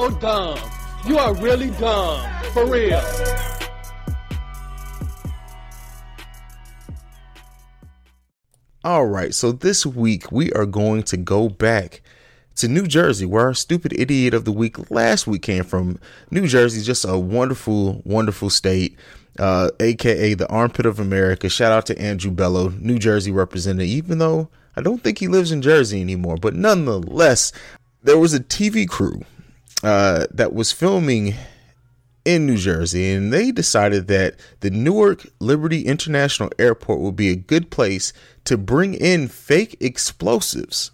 [0.00, 0.58] So dumb.
[1.06, 2.26] You are really dumb.
[2.54, 3.02] For real.
[8.82, 12.00] All right, so this week we are going to go back
[12.56, 15.98] to New Jersey, where our stupid idiot of the week last week came from.
[16.30, 18.96] New Jersey, just a wonderful, wonderful state,
[19.38, 21.50] uh, aka the armpit of America.
[21.50, 25.52] Shout out to Andrew Bello, New Jersey representative, even though I don't think he lives
[25.52, 27.52] in Jersey anymore, but nonetheless,
[28.02, 29.20] there was a TV crew
[29.82, 31.34] uh, that was filming
[32.24, 37.36] in New Jersey, and they decided that the Newark Liberty International Airport would be a
[37.36, 38.12] good place
[38.44, 40.90] to bring in fake explosives.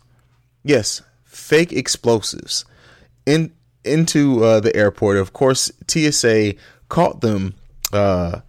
[0.63, 2.65] Yes, fake explosives
[3.25, 3.53] in
[3.85, 5.17] into uh, the airport.
[5.17, 6.55] Of course, TSA
[6.89, 7.55] caught them
[7.93, 8.41] uh,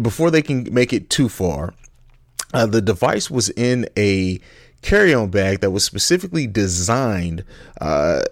[0.00, 1.74] before they can make it too far.
[2.54, 4.40] Uh, the device was in a
[4.82, 7.44] carry-on bag that was specifically designed
[7.80, 8.22] uh,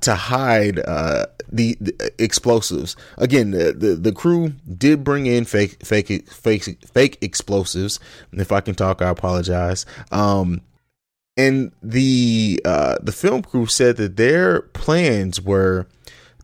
[0.00, 2.96] to hide uh, the, the explosives.
[3.16, 7.98] Again, the, the the crew did bring in fake fake fake fake explosives.
[8.32, 9.86] If I can talk, I apologize.
[10.10, 10.60] Um,
[11.36, 15.86] and the uh, the film crew said that their plans were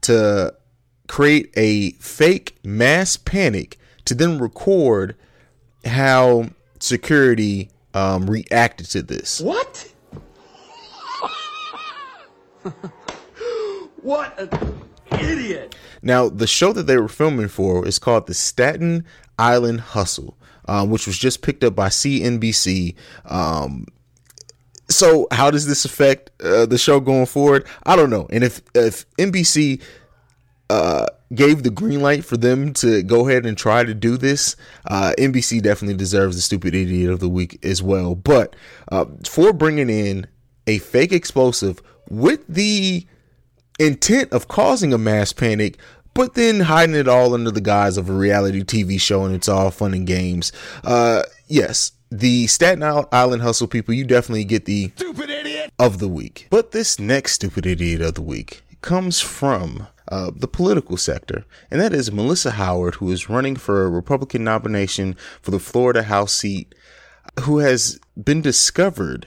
[0.03, 0.55] to
[1.09, 5.17] create a fake mass panic to then record
[5.85, 9.41] how security um, reacted to this.
[9.41, 9.93] What?
[14.03, 14.81] what an
[15.19, 15.75] idiot.
[16.03, 19.05] Now, the show that they were filming for is called the Staten
[19.39, 20.37] Island Hustle,
[20.67, 22.95] um, which was just picked up by CNBC.
[23.25, 23.87] Um,
[24.89, 27.67] so, how does this affect uh, the show going forward?
[27.85, 28.27] I don't know.
[28.31, 29.81] And if if NBC
[30.69, 34.57] uh, gave the green light for them to go ahead and try to do this,
[34.87, 38.15] uh, NBC definitely deserves the stupid idiot of the week as well.
[38.15, 38.57] But
[38.91, 40.27] uh, for bringing in
[40.67, 43.07] a fake explosive with the
[43.79, 45.79] intent of causing a mass panic,
[46.15, 49.49] but then hiding it all under the guise of a reality TV show and it's
[49.49, 50.53] all fun and games.
[50.85, 55.73] Uh, yes, the Staten Island Hustle people, you definitely get the Stupid idiot.
[55.79, 56.47] of the week.
[56.51, 61.81] But this next stupid idiot of the week comes from uh, the political sector, and
[61.81, 66.35] that is Melissa Howard, who is running for a Republican nomination for the Florida House
[66.35, 66.75] seat,
[67.41, 69.27] who has been discovered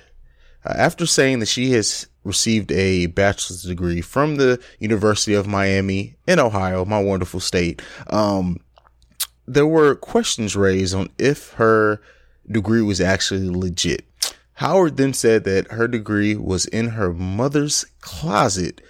[0.63, 6.15] uh, after saying that she has received a bachelor's degree from the University of Miami
[6.27, 7.81] in Ohio, my wonderful state.
[8.09, 8.57] Um,
[9.47, 12.01] there were questions raised on if her
[12.49, 14.05] degree was actually legit.
[14.53, 18.81] Howard then said that her degree was in her mother's closet,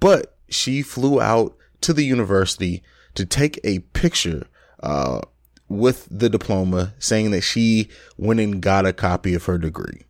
[0.00, 2.82] but she flew out to the university
[3.14, 4.46] to take a picture
[4.82, 5.20] uh,
[5.68, 10.02] with the diploma, saying that she went and got a copy of her degree.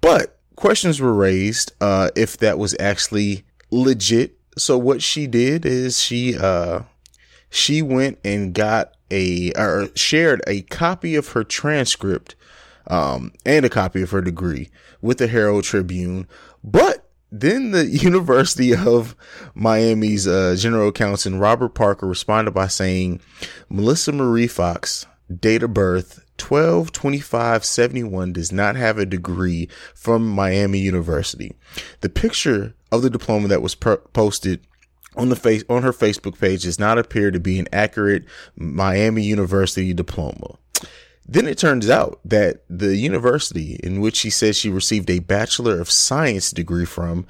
[0.00, 4.38] But questions were raised uh, if that was actually legit.
[4.56, 6.82] So what she did is she uh,
[7.50, 12.36] she went and got a or shared a copy of her transcript
[12.86, 14.70] um, and a copy of her degree
[15.00, 16.28] with the Herald Tribune.
[16.62, 19.16] But then the University of
[19.56, 23.20] Miami's uh, general counsel Robert Parker responded by saying
[23.68, 25.06] Melissa Marie Fox,
[25.40, 31.54] date of birth 12 25 71, does not have a degree from Miami University.
[32.00, 34.66] The picture of the diploma that was per- posted
[35.14, 38.24] on the face on her Facebook page does not appear to be an accurate
[38.56, 40.58] Miami University diploma.
[41.24, 45.80] Then it turns out that the university in which she says she received a Bachelor
[45.80, 47.24] of Science degree from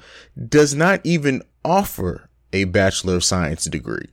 [0.49, 4.07] does not even offer a Bachelor of Science degree.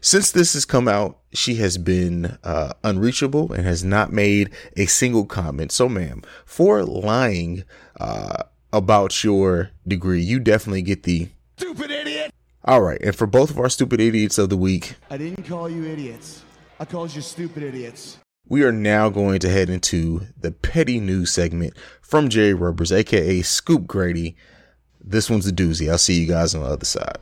[0.00, 4.86] Since this has come out, she has been uh, unreachable and has not made a
[4.86, 5.70] single comment.
[5.70, 7.64] So, ma'am, for lying
[8.00, 12.32] uh, about your degree, you definitely get the Stupid idiot!
[12.64, 13.00] all right.
[13.02, 16.42] And for both of our stupid idiots of the week, I didn't call you idiots.
[16.80, 18.18] I called you stupid idiots.
[18.48, 23.42] we are now going to head into the petty news segment from Jerry Rubbers, aka
[23.42, 24.36] Scoop Grady.
[25.00, 25.90] This one's a doozy.
[25.90, 27.18] I'll see you guys on the other side.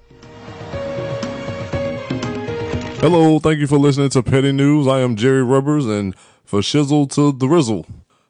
[3.00, 4.86] Hello, thank you for listening to Petty News.
[4.86, 7.86] I am Jerry Rubbers, and for shizzle to the rizzle.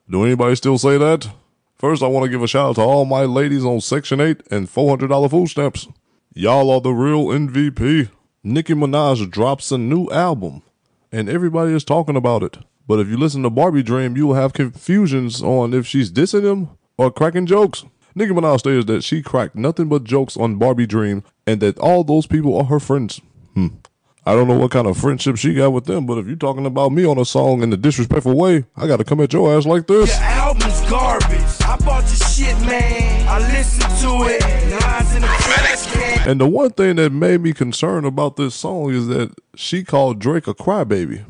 [0.08, 1.28] Do anybody still say that?
[1.76, 4.44] First, I want to give a shout out to all my ladies on Section 8
[4.48, 5.88] and $400 food stamps.
[6.34, 8.10] Y'all are the real MVP.
[8.44, 10.62] Nicki Minaj drops a new album,
[11.10, 12.58] and everybody is talking about it.
[12.86, 16.44] But if you listen to Barbie Dream, you will have confusions on if she's dissing
[16.44, 17.84] him or cracking jokes.
[18.14, 22.04] Nicki Minaj states that she cracked nothing but jokes on Barbie Dream and that all
[22.04, 23.20] those people are her friends.
[23.54, 23.79] Hmm.
[24.26, 26.66] I don't know what kind of friendship she got with them, but if you're talking
[26.66, 29.64] about me on a song in a disrespectful way, I gotta come at your ass
[29.64, 30.14] like this.
[30.18, 31.40] album's garbage.
[31.62, 33.26] I bought the shit, man.
[33.28, 34.40] I listened to it.
[34.40, 36.20] The.
[36.26, 40.18] And the one thing that made me concerned about this song is that she called
[40.18, 41.24] Drake a crybaby.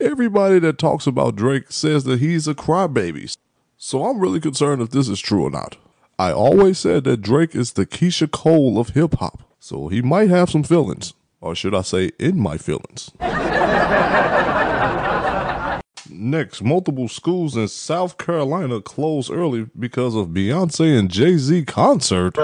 [0.00, 3.36] Everybody that talks about Drake says that he's a crybaby.
[3.76, 5.76] So I'm really concerned if this is true or not.
[6.18, 9.42] I always said that Drake is the Keyshia Cole of hip hop.
[9.60, 11.12] So he might have some feelings.
[11.40, 13.10] Or should I say, in my feelings.
[16.12, 22.34] Next, multiple schools in South Carolina close early because of Beyonce and Jay Z concert.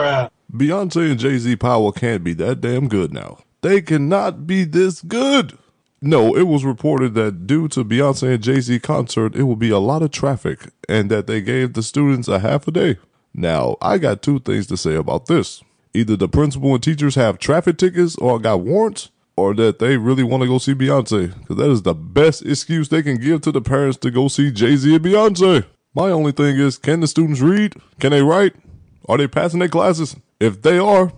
[0.52, 3.38] Beyonce and Jay Z power can't be that damn good now.
[3.62, 5.58] They cannot be this good.
[6.00, 9.70] No, it was reported that due to Beyonce and Jay Z concert, it will be
[9.70, 12.96] a lot of traffic and that they gave the students a half a day.
[13.34, 15.62] Now, I got two things to say about this.
[15.96, 20.22] Either the principal and teachers have traffic tickets or got warrants, or that they really
[20.22, 21.32] want to go see Beyonce.
[21.40, 24.50] Because that is the best excuse they can give to the parents to go see
[24.50, 25.64] Jay Z and Beyonce.
[25.94, 27.76] My only thing is, can the students read?
[27.98, 28.54] Can they write?
[29.08, 30.16] Are they passing their classes?
[30.38, 31.14] If they are,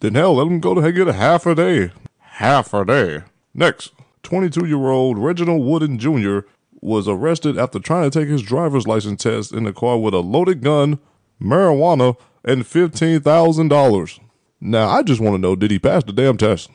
[0.00, 1.92] then hell, let them go to get a half a day.
[2.20, 3.22] Half a day.
[3.54, 3.92] Next,
[4.24, 6.40] 22 year old Reginald Wooden Jr.
[6.82, 10.18] was arrested after trying to take his driver's license test in the car with a
[10.18, 10.98] loaded gun,
[11.40, 14.20] marijuana, and $15,000.
[14.60, 16.70] Now, I just want to know did he pass the damn test?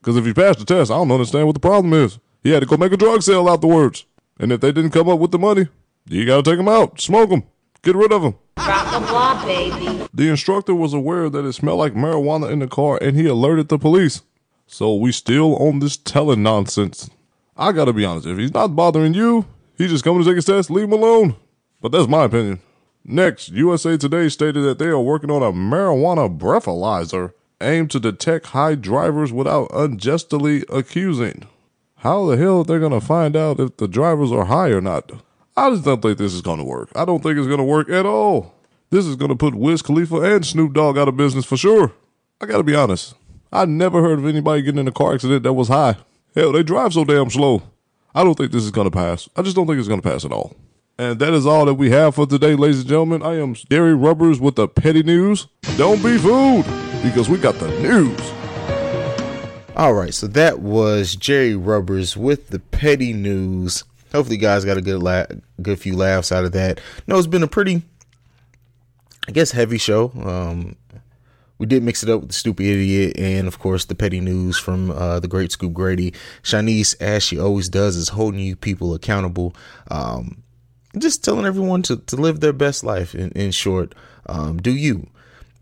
[0.00, 2.18] Because if he passed the test, I don't understand what the problem is.
[2.42, 4.06] He had to go make a drug sale afterwards.
[4.38, 5.68] And if they didn't come up with the money,
[6.06, 7.42] you got to take them out, smoke them,
[7.82, 8.34] get rid of them.
[8.56, 10.08] The baby.
[10.12, 13.68] The instructor was aware that it smelled like marijuana in the car and he alerted
[13.68, 14.22] the police.
[14.66, 17.10] So we still on this telling nonsense.
[17.56, 20.44] I gotta be honest, if he's not bothering you, he's just coming to take his
[20.44, 21.36] test, leave him alone.
[21.80, 22.60] But that's my opinion.
[23.10, 28.48] Next, USA Today stated that they are working on a marijuana breathalyzer aimed to detect
[28.48, 31.46] high drivers without unjustly accusing.
[31.96, 35.10] How the hell are they gonna find out if the drivers are high or not?
[35.56, 36.90] I just don't think this is gonna work.
[36.94, 38.52] I don't think it's gonna work at all.
[38.90, 41.92] This is gonna put Wiz Khalifa and Snoop Dogg out of business for sure.
[42.42, 43.14] I gotta be honest.
[43.50, 45.96] I never heard of anybody getting in a car accident that was high.
[46.34, 47.62] Hell, they drive so damn slow.
[48.14, 49.30] I don't think this is gonna pass.
[49.34, 50.54] I just don't think it's gonna pass at all.
[51.00, 53.22] And that is all that we have for today, ladies and gentlemen.
[53.22, 55.46] I am Gary Rubbers with the petty news.
[55.76, 56.66] Don't be fooled,
[57.04, 58.18] because we got the news.
[59.76, 63.84] All right, so that was Jerry Rubbers with the petty news.
[64.10, 65.26] Hopefully, you guys got a good la-
[65.62, 66.80] good few laughs out of that.
[67.06, 67.82] No, it's been a pretty,
[69.28, 70.10] I guess, heavy show.
[70.16, 70.74] Um,
[71.58, 74.58] we did mix it up with the stupid idiot and, of course, the petty news
[74.58, 76.12] from uh, the great Scoop Grady.
[76.42, 79.54] Chaunice, as she always does, is holding you people accountable.
[79.92, 80.42] Um,
[81.00, 83.14] just telling everyone to, to live their best life.
[83.14, 83.94] In, in short,
[84.26, 85.08] um, do you?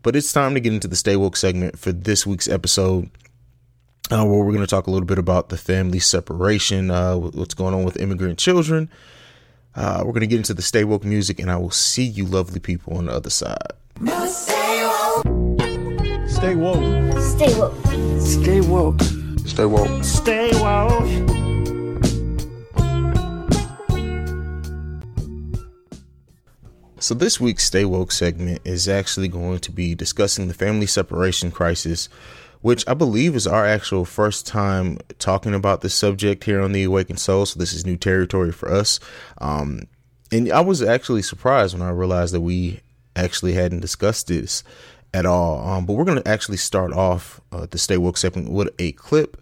[0.03, 3.09] But it's time to get into the Stay Woke segment for this week's episode
[4.11, 7.53] uh, where we're going to talk a little bit about the family separation, uh, what's
[7.53, 8.89] going on with immigrant children.
[9.75, 12.25] Uh, we're going to get into the stay woke music, and I will see you,
[12.25, 13.57] lovely people, on the other side.
[16.27, 17.19] Stay woke.
[17.19, 17.75] Stay woke.
[18.19, 19.01] Stay woke.
[19.45, 20.03] Stay woke.
[20.03, 21.46] Stay woke.
[26.99, 31.51] So, this week's Stay Woke segment is actually going to be discussing the family separation
[31.51, 32.09] crisis,
[32.61, 36.85] which I believe is our actual first time talking about this subject here on the
[36.85, 37.45] Awakened Soul.
[37.45, 38.99] So, this is new territory for us.
[39.37, 39.81] Um,
[40.31, 42.79] and I was actually surprised when I realized that we
[43.15, 44.63] actually hadn't discussed this
[45.13, 45.67] at all.
[45.69, 48.93] Um, but we're going to actually start off uh, the Stay Woke segment with a
[48.93, 49.39] clip,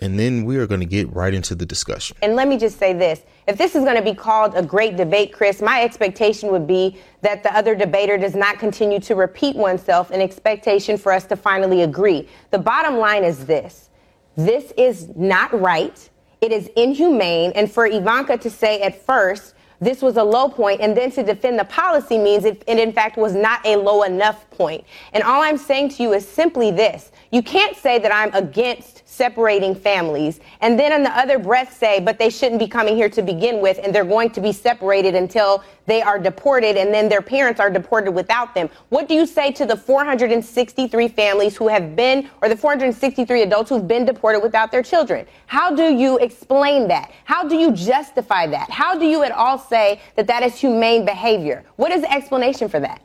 [0.00, 2.16] and then we are going to get right into the discussion.
[2.22, 3.22] And let me just say this.
[3.46, 6.98] If this is going to be called a great debate, Chris, my expectation would be
[7.20, 11.36] that the other debater does not continue to repeat oneself in expectation for us to
[11.36, 12.28] finally agree.
[12.50, 13.90] The bottom line is this
[14.36, 16.08] this is not right.
[16.40, 17.52] It is inhumane.
[17.54, 21.22] And for Ivanka to say at first, this was a low point, and then to
[21.22, 24.84] defend the policy means it, it in fact was not a low enough point.
[25.14, 29.08] And all I'm saying to you is simply this you can't say that I'm against
[29.20, 30.40] separating families.
[30.62, 33.60] And then in the other breath say but they shouldn't be coming here to begin
[33.60, 37.60] with and they're going to be separated until they are deported and then their parents
[37.60, 38.70] are deported without them.
[38.88, 43.68] What do you say to the 463 families who have been or the 463 adults
[43.68, 45.26] who've been deported without their children?
[45.46, 47.10] How do you explain that?
[47.24, 48.70] How do you justify that?
[48.70, 51.62] How do you at all say that that is humane behavior?
[51.76, 53.02] What is the explanation for that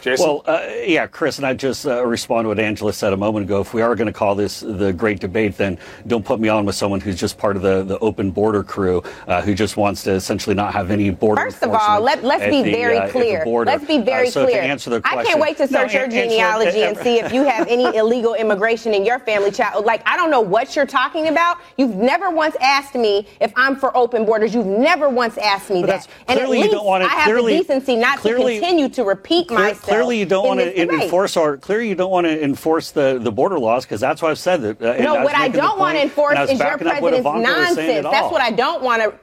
[0.00, 0.26] Jason?
[0.26, 3.44] Well, uh, yeah, Chris, and I just uh, respond to what Angela said a moment
[3.44, 3.60] ago.
[3.60, 6.64] If we are going to call this the great debate, then don't put me on
[6.64, 10.02] with someone who's just part of the, the open border crew uh, who just wants
[10.04, 11.42] to essentially not have any border.
[11.42, 13.44] First of all, let, us be the, very uh, clear.
[13.44, 14.62] Let's be very so clear.
[14.62, 17.44] Answer the question, I can't wait to search no, your genealogy and see if you
[17.44, 19.84] have any illegal immigration in your family child.
[19.84, 21.58] Like, I don't know what you're talking about.
[21.76, 24.54] You've never once asked me if I'm for open borders.
[24.54, 26.08] You've never once asked me but that.
[26.28, 29.60] And at least I have clearly, the decency not clearly, to continue to repeat clear,
[29.60, 29.89] myself.
[29.90, 33.32] Clearly, you don't want to enforce our clearly you don't want to enforce the, the
[33.32, 34.62] border laws because that's what I've said.
[34.62, 38.06] That, uh, no, what I don't want to enforce is your president's nonsense.
[38.10, 39.18] That's what I don't want to.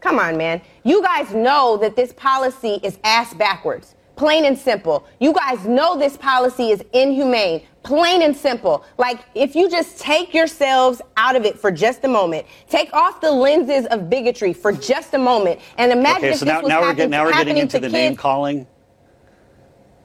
[0.00, 0.60] Come on, man.
[0.82, 3.94] You guys know that this policy is ass backwards.
[4.16, 5.06] Plain and simple.
[5.18, 7.62] You guys know this policy is inhumane.
[7.82, 8.84] Plain and simple.
[8.96, 13.20] Like, if you just take yourselves out of it for just a moment, take off
[13.20, 16.60] the lenses of bigotry for just a moment, and imagine okay, if so this now,
[16.60, 17.92] was now happen, we're getting, now we're getting into the kids.
[17.92, 18.66] name calling.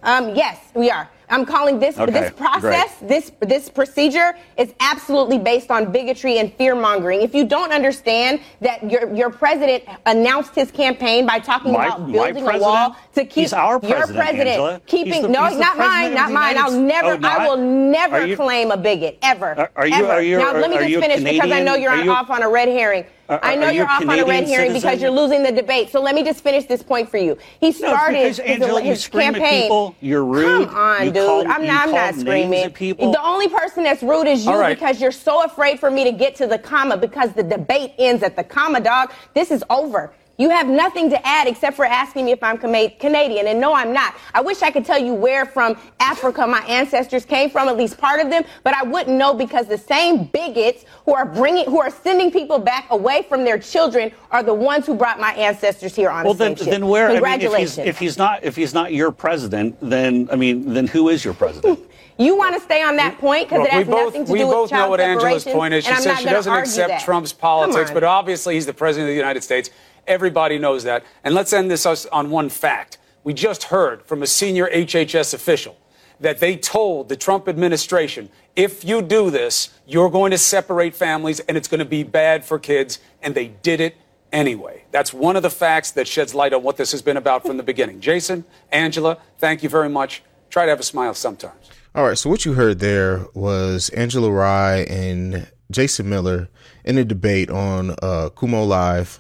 [0.04, 1.10] Um, yes, we are.
[1.32, 6.52] I'm calling this Okay, this process, this this procedure is absolutely based on bigotry and
[6.54, 7.22] fear mongering.
[7.22, 12.12] If you don't understand that your your president announced his campaign by talking My- about
[12.12, 14.82] building a wall to keep He's our your president, president Angela.
[14.88, 16.58] keeping He's the- no, not mine, not mine.
[16.58, 17.20] I'll never, Oh?
[17.22, 19.50] I will never you- claim a bigot ever.
[19.56, 20.12] Are- are you- ever.
[20.14, 22.42] are you- now let me just finish because I know you're are you- off on
[22.42, 23.06] a red herring.
[23.30, 25.44] Are- I know are you you're off on a red Canadian herring because you're losing
[25.44, 25.92] the debate.
[25.92, 27.38] So let me just finish this point for you.
[27.60, 29.62] He No, started because, his, Angela, you his at campaign.
[29.64, 31.46] people, you're rude, Come on, you dude.
[31.46, 31.88] I'm you not.
[31.88, 32.72] I'm not screaming.
[32.74, 34.78] The only person that's rude is you right.
[34.78, 38.24] because you're so afraid for me to get to the comma because the debate ends
[38.24, 39.12] at the comma, dog.
[39.36, 40.12] This is over.
[40.40, 43.74] You have nothing to add except for asking me if I'm Cana- Canadian, and no,
[43.74, 44.16] I'm not.
[44.34, 47.98] I wish I could tell you where from Africa my ancestors came from, at least
[47.98, 51.82] part of them, but I wouldn't know because the same bigots who are bringing, who
[51.82, 55.94] are sending people back away from their children are the ones who brought my ancestors
[55.94, 57.08] here on Well, the same then, then where?
[57.08, 57.76] I mean, if Congratulations.
[57.76, 61.26] he's, if he's not, if he's not your president, then I mean, then who is
[61.26, 61.80] your president?
[62.18, 64.32] you want to stay on that point because Look, it has both, nothing to do
[64.32, 65.86] with child We both know what Angela's point is.
[65.86, 67.02] She says she doesn't accept that.
[67.02, 69.70] Trump's politics, but obviously he's the president of the United States.
[70.10, 71.06] Everybody knows that.
[71.24, 72.98] And let's end this on one fact.
[73.24, 75.78] We just heard from a senior HHS official
[76.20, 81.40] that they told the Trump administration, if you do this, you're going to separate families
[81.42, 83.00] and it's going to be bad for kids.
[83.22, 83.96] And they did it
[84.32, 84.84] anyway.
[84.92, 87.58] That's one of the facts that sheds light on what this has been about from
[87.58, 88.02] the beginning.
[88.02, 90.24] Jason, Angela, thank you very much.
[90.50, 91.70] Try to have a smile sometimes.
[91.96, 96.50] All right, so what you heard there was Angela Rye and Jason Miller
[96.84, 99.20] in a debate on uh, Cuomo Live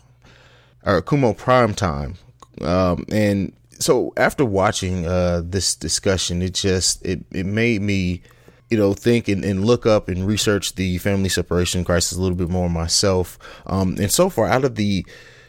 [0.95, 2.15] or Cuomo Prime Time,
[2.61, 8.21] um, and so after watching uh, this discussion, it just it it made me,
[8.69, 12.37] you know, think and, and look up and research the family separation crisis a little
[12.37, 13.39] bit more myself.
[13.65, 15.05] Um, and so far, out of the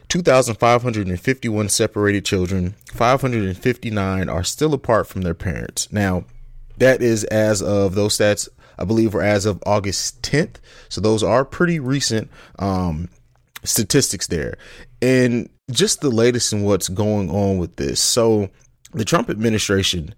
[0.09, 5.93] 2,551 separated children, 559 are still apart from their parents.
[5.93, 6.25] Now,
[6.79, 10.57] that is as of those stats, I believe, were as of August 10th.
[10.89, 13.09] So those are pretty recent um,
[13.65, 14.57] statistics there.
[15.03, 18.01] And just the latest in what's going on with this.
[18.01, 18.51] So
[18.93, 20.15] the Trump administration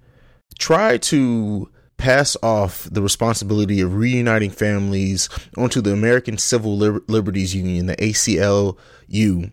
[0.59, 7.55] tried to pass off the responsibility of reuniting families onto the American Civil Liber- Liberties
[7.55, 9.53] Union, the ACLU,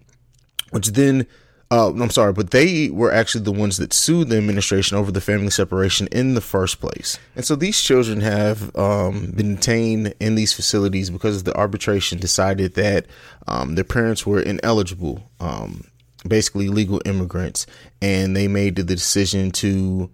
[0.71, 1.27] which then
[1.71, 5.21] uh, I'm sorry, but they were actually the ones that sued the administration over the
[5.21, 7.19] family separation in the first place.
[7.35, 12.73] And so these children have um, been detained in these facilities because the arbitration decided
[12.73, 13.05] that
[13.47, 15.85] um, their parents were ineligible um,
[16.27, 17.65] basically legal immigrants,
[18.01, 20.09] and they made the decision to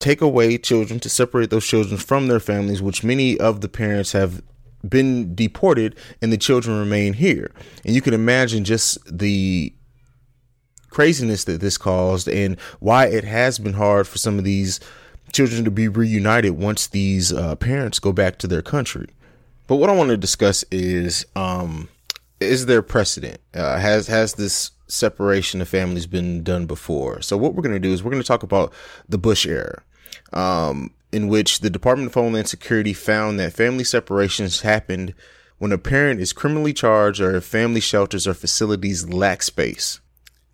[0.00, 4.12] take away children, to separate those children from their families, which many of the parents
[4.12, 4.42] have
[4.86, 7.50] been deported and the children remain here.
[7.84, 9.72] And you can imagine just the
[10.94, 14.80] craziness that this caused and why it has been hard for some of these
[15.32, 19.08] children to be reunited once these uh, parents go back to their country.
[19.66, 21.88] But what I want to discuss is um,
[22.40, 23.40] is there precedent?
[23.52, 27.20] Uh, has has this separation of families been done before?
[27.22, 28.72] So what we're going to do is we're going to talk about
[29.08, 29.82] the Bush era,
[30.32, 35.14] um, in which the Department of Homeland Security found that family separations happened
[35.58, 40.00] when a parent is criminally charged or if family shelters or facilities lack space.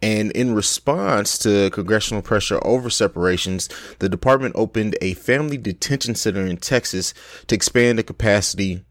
[0.02, 6.46] And in response to congressional pressure over separations, the department opened a family detention center
[6.46, 7.12] in Texas
[7.48, 8.84] to expand the capacity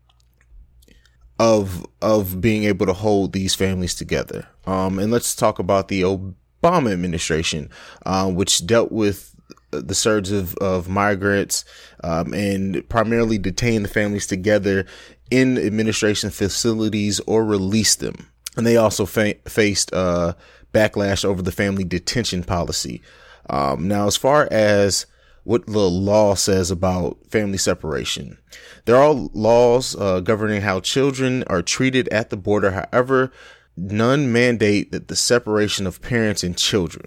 [1.39, 4.47] of of being able to hold these families together.
[4.68, 7.70] Um, and let's talk about the Obama administration,
[8.05, 9.34] uh, which dealt with
[9.72, 11.64] the surge of, of migrants
[12.03, 14.86] um, and primarily detained the families together
[15.32, 18.32] in administration facilities or released them.
[18.57, 20.34] And they also fa- faced uh,
[20.74, 23.01] backlash over the family detention policy.
[23.49, 25.05] Um, now, as far as
[25.43, 28.38] what the law says about family separation.
[28.86, 32.72] There are laws uh, governing how children are treated at the border.
[32.72, 33.32] However,
[33.76, 37.05] none mandate that the separation of parents and children.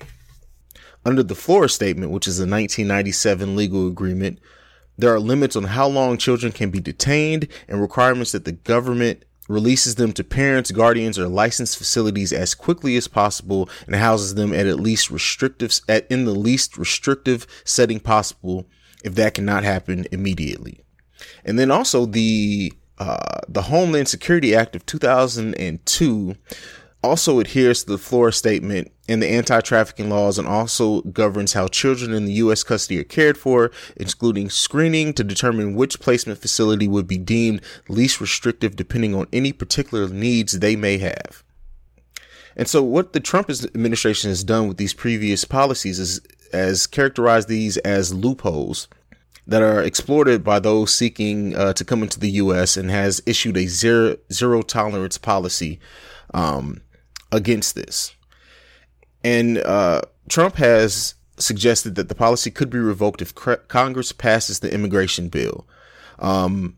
[1.04, 4.40] Under the Flores Settlement, which is a 1997 legal agreement,
[4.96, 9.24] there are limits on how long children can be detained and requirements that the government
[9.48, 14.52] releases them to parents, guardians, or licensed facilities as quickly as possible and houses them
[14.52, 18.66] at at least restrictive at in the least restrictive setting possible
[19.04, 20.84] if that cannot happen immediately.
[21.44, 26.36] And then also the uh, the Homeland Security Act of 2002
[27.02, 32.12] also adheres to the Flores Settlement and the anti-trafficking laws and also governs how children
[32.12, 32.62] in the U.S.
[32.62, 38.20] custody are cared for, including screening to determine which placement facility would be deemed least
[38.20, 41.42] restrictive depending on any particular needs they may have.
[42.56, 46.20] And so what the Trump administration has done with these previous policies is
[46.52, 48.88] as characterized these as loopholes
[49.46, 52.76] that are exploited by those seeking uh, to come into the U.S.
[52.76, 55.80] and has issued a zero zero tolerance policy
[56.32, 56.80] um,
[57.32, 58.14] against this.
[59.24, 64.72] And uh, Trump has suggested that the policy could be revoked if Congress passes the
[64.72, 65.66] immigration bill.
[66.18, 66.76] Um,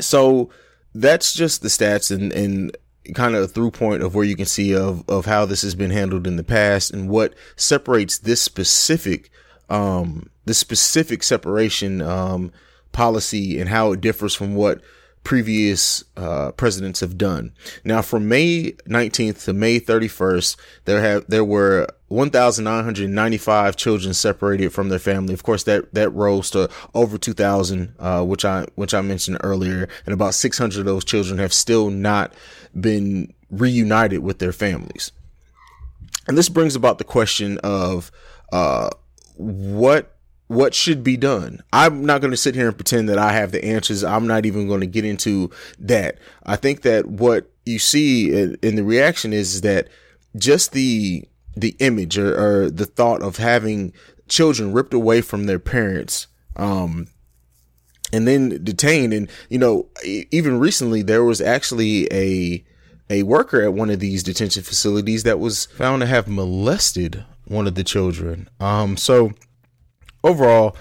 [0.00, 0.50] so
[0.94, 2.76] that's just the stats and, and
[3.14, 5.74] kind of a through point of where you can see of, of how this has
[5.74, 9.30] been handled in the past and what separates this specific,
[9.70, 12.52] um, the specific separation, um,
[12.92, 14.80] policy and how it differs from what
[15.24, 17.52] previous uh, presidents have done.
[17.84, 24.88] Now, from May 19th to May 31st, there have there were 1,995 children separated from
[24.88, 25.32] their family.
[25.32, 29.88] Of course, that that rose to over 2,000, uh, which I which I mentioned earlier,
[30.06, 32.34] and about 600 of those children have still not
[32.78, 35.12] been reunited with their families.
[36.28, 38.10] And this brings about the question of
[38.52, 38.90] uh,
[39.36, 40.16] what
[40.52, 41.62] what should be done.
[41.72, 44.04] I'm not going to sit here and pretend that I have the answers.
[44.04, 46.18] I'm not even going to get into that.
[46.44, 49.88] I think that what you see in, the reaction is, is, that
[50.36, 51.26] just the
[51.56, 53.92] the image or, or, the thought of having
[54.26, 56.26] children ripped away from their parents
[56.56, 57.06] um,
[58.10, 59.86] and then detained and you know
[60.30, 62.64] even recently there was actually a
[63.10, 67.66] a worker at one of these detention facilities that was found to have molested one
[67.66, 69.34] of the children um so
[70.22, 70.76] overall,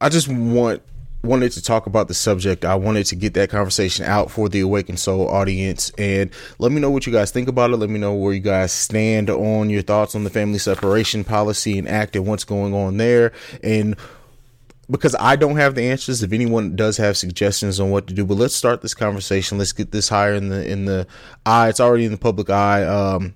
[0.00, 0.82] I just want
[1.22, 2.64] wanted to talk about the subject.
[2.64, 5.90] I wanted to get that conversation out for the Awakened Soul audience.
[5.98, 7.76] And let me know what you guys think about it.
[7.76, 11.78] Let me know where you guys stand on your thoughts on the family separation policy
[11.78, 13.32] and act and what's going on there.
[13.62, 13.96] And
[14.90, 18.24] because I don't have the answers, if anyone does have suggestions on what to do,
[18.24, 19.58] but let's start this conversation.
[19.58, 21.06] Let's get this higher in the in the
[21.46, 21.68] eye.
[21.68, 22.84] It's already in the public eye.
[22.84, 23.34] Um,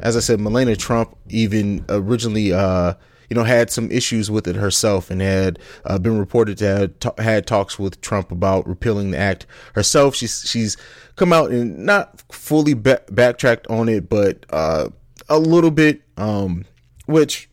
[0.00, 2.94] as I said, Melania Trump even originally uh,
[3.28, 6.98] you know, had some issues with it herself and had uh, been reported to have
[6.98, 10.14] t- had talks with Trump about repealing the act herself.
[10.14, 10.76] She's she's
[11.16, 14.88] come out and not fully ba- backtracked on it, but uh,
[15.28, 16.02] a little bit.
[16.16, 16.64] Um,
[17.06, 17.48] which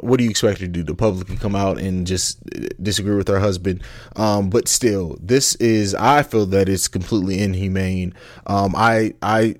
[0.00, 0.82] what do you expect her to do?
[0.82, 2.42] The publicly come out and just
[2.82, 3.82] disagree with her husband.
[4.16, 8.14] Um, but still, this is I feel that it's completely inhumane.
[8.46, 9.56] Um, I I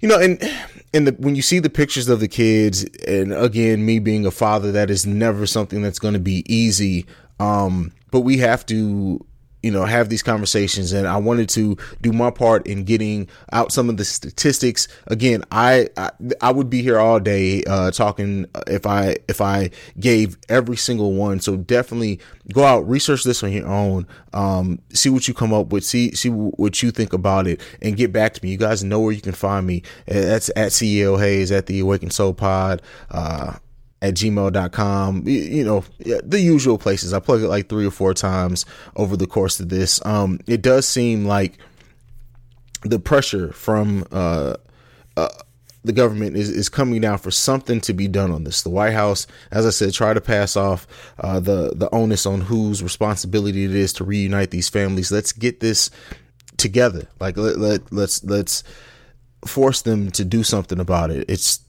[0.00, 0.38] you know, and
[0.94, 4.30] and the, when you see the pictures of the kids, and again, me being a
[4.30, 7.04] father, that is never something that's going to be easy.
[7.40, 9.26] Um, but we have to,
[9.64, 13.72] you know, have these conversations and I wanted to do my part in getting out
[13.72, 14.88] some of the statistics.
[15.06, 16.10] Again, I, I,
[16.42, 21.14] I would be here all day, uh, talking if I, if I gave every single
[21.14, 21.40] one.
[21.40, 22.20] So definitely
[22.52, 26.14] go out, research this on your own, um, see what you come up with, see,
[26.14, 28.50] see what you think about it and get back to me.
[28.50, 29.82] You guys know where you can find me.
[30.04, 32.82] That's at CEO Haize at the Awakened Soul Pod.
[33.10, 33.54] Uh,
[34.04, 38.66] at gmail.com you, know the usual places i plug it like three or four times
[38.96, 41.56] over the course of this um it does seem like
[42.82, 44.54] the pressure from uh,
[45.16, 45.28] uh
[45.84, 48.62] the government is, is coming down for something to be done on this.
[48.62, 50.86] The White House, as I said, try to pass off
[51.20, 55.12] uh, the the onus on whose responsibility it is to reunite these families.
[55.12, 55.90] Let's get this
[56.56, 57.06] together.
[57.20, 58.64] Like let, let let's let's
[59.46, 61.26] force them to do something about it.
[61.28, 61.60] It's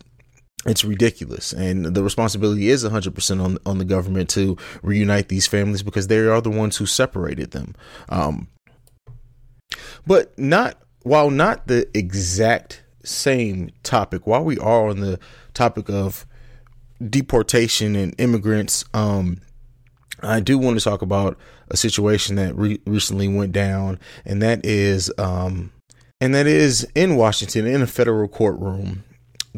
[0.66, 1.54] it's ridiculous.
[1.54, 6.18] And the responsibility is 100% on on the government to reunite these families because they
[6.18, 7.76] are the ones who separated them.
[8.10, 8.48] Um,
[10.06, 15.20] but not while not the exact same topic while we are on the
[15.54, 16.26] topic of
[17.08, 19.40] deportation and immigrants um,
[20.24, 21.38] I do want to talk about
[21.70, 25.72] a situation that re- recently went down and that is um,
[26.20, 29.04] and that is in Washington in a federal courtroom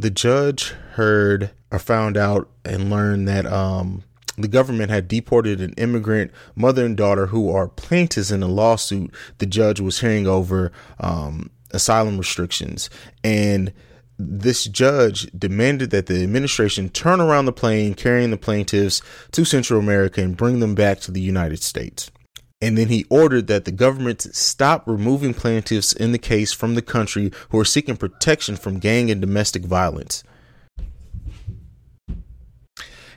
[0.01, 4.03] the judge heard or found out and learned that um,
[4.37, 9.11] the government had deported an immigrant mother and daughter who are plaintiffs in a lawsuit
[9.39, 12.89] the judge was hearing over um, asylum restrictions.
[13.23, 13.73] And
[14.19, 19.79] this judge demanded that the administration turn around the plane carrying the plaintiffs to Central
[19.79, 22.11] America and bring them back to the United States.
[22.59, 26.81] And then he ordered that the government stop removing plaintiffs in the case from the
[26.81, 30.23] country who are seeking protection from gang and domestic violence.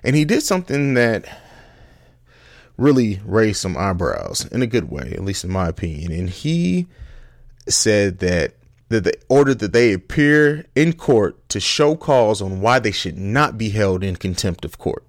[0.03, 1.27] And he did something that
[2.77, 6.13] really raised some eyebrows in a good way, at least in my opinion.
[6.13, 6.87] And he
[7.69, 8.55] said that
[8.89, 13.17] that they ordered that they appear in court to show cause on why they should
[13.17, 15.05] not be held in contempt of court.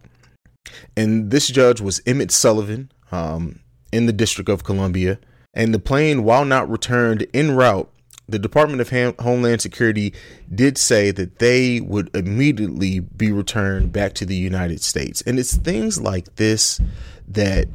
[0.95, 3.59] And this judge was Emmett Sullivan um,
[3.92, 5.20] in the District of Columbia.
[5.54, 7.89] And the plane, while not returned en route,
[8.28, 10.14] the Department of Ham- Homeland Security
[10.54, 15.22] did say that they would immediately be returned back to the United States.
[15.22, 16.80] And it's things like this
[17.28, 17.68] that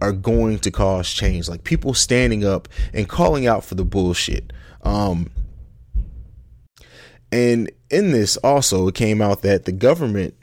[0.00, 4.52] are going to cause change, like people standing up and calling out for the bullshit.
[4.82, 5.30] Um,
[7.32, 10.34] and in this, also, it came out that the government,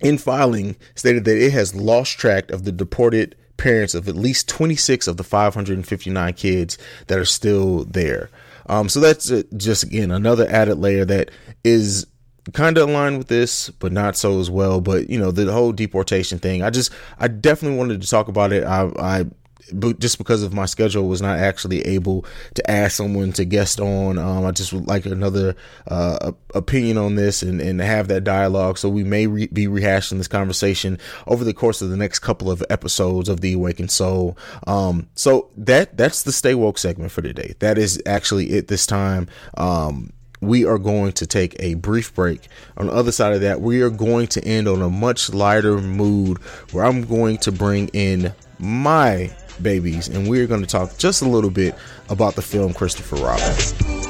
[0.00, 4.48] in filing, stated that it has lost track of the deported parents of at least
[4.48, 8.30] 26 of the 559 kids that are still there.
[8.66, 11.30] Um, so that's just again another added layer that
[11.62, 12.06] is
[12.52, 14.80] kind of aligned with this, but not so as well.
[14.80, 18.52] But you know, the whole deportation thing, I just, I definitely wanted to talk about
[18.52, 18.64] it.
[18.64, 19.24] I, I
[19.72, 23.80] but just because of my schedule was not actually able to ask someone to guest
[23.80, 24.18] on.
[24.18, 25.56] Um, i just would like another
[25.88, 28.78] uh, opinion on this and, and have that dialogue.
[28.78, 32.50] So we may re- be rehashing this conversation over the course of the next couple
[32.50, 34.36] of episodes of the awakened soul.
[34.66, 37.54] Um, so that that's the stay woke segment for today.
[37.60, 39.28] That is actually it this time.
[39.56, 42.48] Um, we are going to take a brief break.
[42.76, 45.78] On the other side of that, we are going to end on a much lighter
[45.78, 46.38] mood
[46.72, 49.30] where I'm going to bring in my
[49.62, 51.74] babies, and we're going to talk just a little bit
[52.08, 54.04] about the film Christopher Robin.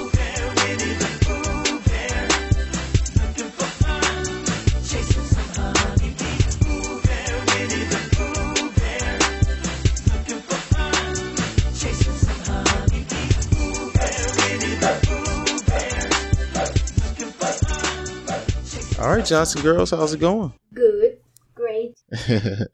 [19.05, 20.55] All right, Johnson girls, how's it going?
[20.73, 21.19] Good.
[21.55, 21.99] Great.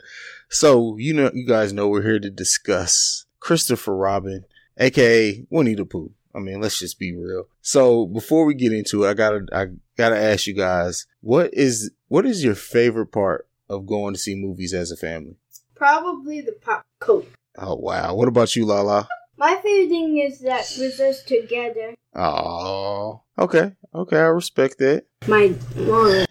[0.51, 4.45] so, you know, you guys know we're here to discuss Christopher Robin,
[4.79, 6.13] aka Winnie the Pooh.
[6.35, 7.45] I mean, let's just be real.
[7.61, 11.91] So, before we get into it, I gotta, I gotta ask you guys, what is,
[12.09, 15.37] what is your favorite part of going to see movies as a family?
[15.75, 17.27] Probably the pop coke.
[17.57, 18.15] Oh wow!
[18.15, 19.09] What about you, Lala?
[19.37, 21.95] My favorite thing is that with us together.
[22.15, 25.07] Oh, okay, okay, I respect that.
[25.27, 26.27] My mom.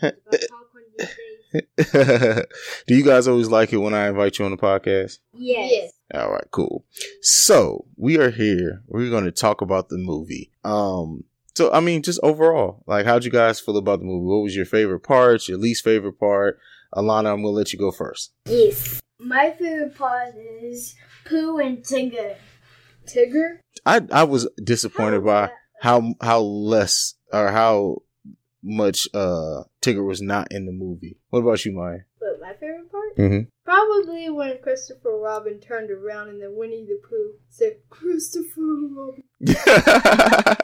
[1.93, 2.45] Do
[2.87, 5.19] you guys always like it when I invite you on the podcast?
[5.33, 5.71] Yes.
[5.71, 5.91] yes.
[6.13, 6.85] All right, cool.
[7.21, 8.83] So we are here.
[8.87, 10.51] We're going to talk about the movie.
[10.63, 11.23] Um,
[11.55, 14.25] so I mean, just overall, like, how'd you guys feel about the movie?
[14.25, 15.47] What was your favorite part?
[15.47, 16.59] Your least favorite part?
[16.95, 18.31] Alana, I'm gonna let you go first.
[18.45, 19.01] Yes.
[19.19, 20.95] My favorite part is
[21.25, 22.37] Pooh and Tigger.
[23.05, 23.59] Tigger?
[23.85, 28.03] I I was disappointed by how how less or how
[28.63, 31.17] much uh Tigger was not in the movie.
[31.29, 31.99] What about you, Maya?
[32.19, 33.17] But my favorite part?
[33.17, 33.49] Mm-hmm.
[33.63, 39.23] Probably when Christopher Robin turned around and then Winnie the Pooh said, Christopher Robin.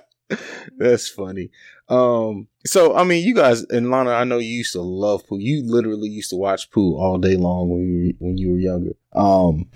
[0.77, 1.51] That's funny.
[1.87, 5.39] Um, so I mean, you guys and Lana, I know you used to love Pooh.
[5.39, 8.57] You literally used to watch Pooh all day long when you were, when you were
[8.57, 8.95] younger.
[9.13, 9.69] Um,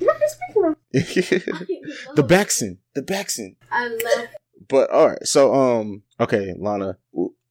[0.92, 3.56] the Baxon, the Baxon.
[3.72, 4.28] I love
[4.68, 6.98] But all right, so um, okay, Lana,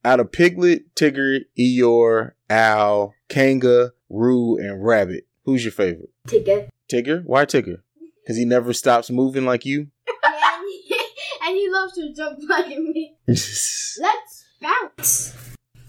[0.05, 6.11] out of Piglet, Tigger, Eeyore, Owl, Kanga, Roo, and Rabbit, who's your favorite?
[6.27, 6.69] Tigger.
[6.89, 7.25] Tigger?
[7.25, 7.83] Why Tigger?
[8.23, 9.89] Because he never stops moving like you.
[10.25, 10.95] and, he,
[11.47, 13.15] and he loves to jump like me.
[13.27, 15.35] Let's bounce.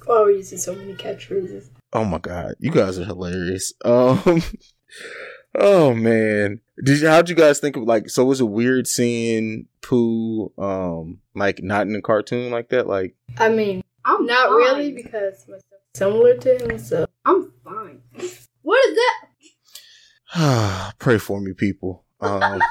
[0.07, 1.69] Oh, we're using so many catchphrases.
[1.93, 3.73] Oh my god, you guys are hilarious.
[3.83, 4.43] Um,
[5.55, 8.09] oh man, did you, how'd you guys think of like?
[8.09, 12.87] So was it weird seeing Pooh, um, like not in a cartoon like that?
[12.87, 14.57] Like, I mean, I'm not fine.
[14.57, 18.01] really because my stuff's similar to him, so I'm fine.
[18.61, 18.97] what is
[20.35, 20.93] that?
[20.99, 22.05] pray for me, people.
[22.21, 22.61] Um,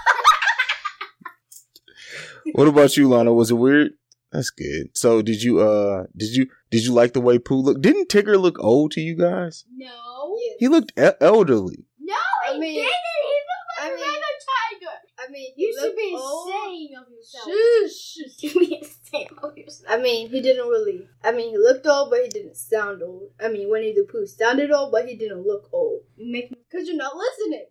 [2.53, 3.33] what about you, Lana?
[3.33, 3.93] Was it weird?
[4.33, 4.89] That's good.
[4.95, 7.81] So did you uh did you did you like the way Pooh looked?
[7.83, 9.65] Didn't Tigger look old to you guys?
[9.75, 10.37] No.
[10.59, 11.87] He looked e- elderly.
[12.01, 12.15] No,
[12.47, 12.91] he I mean- didn't.
[13.25, 14.97] He looked like I mean- another tiger.
[15.19, 16.51] I mean, he You should be old.
[16.51, 17.49] ashamed of yourself.
[17.91, 18.93] Shush.
[19.89, 21.09] I mean, he didn't really.
[21.25, 23.31] I mean, he looked old, but he didn't sound old.
[23.41, 26.03] I mean, Winnie the Pooh sounded old, but he didn't look old.
[26.17, 27.67] You make me Cause you're not listening.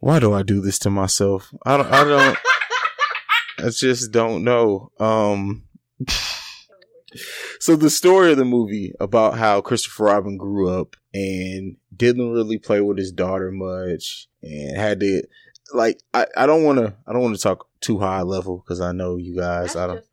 [0.00, 1.54] Why do I do this to myself?
[1.64, 2.38] I don't I don't
[3.58, 4.90] I just don't know.
[4.98, 5.62] Um
[7.60, 12.58] So the story of the movie about how Christopher Robin grew up and didn't really
[12.58, 15.22] play with his daughter much and had to
[15.72, 18.80] like I, I don't want to I don't want to talk too high level because
[18.80, 20.04] I know you guys I don't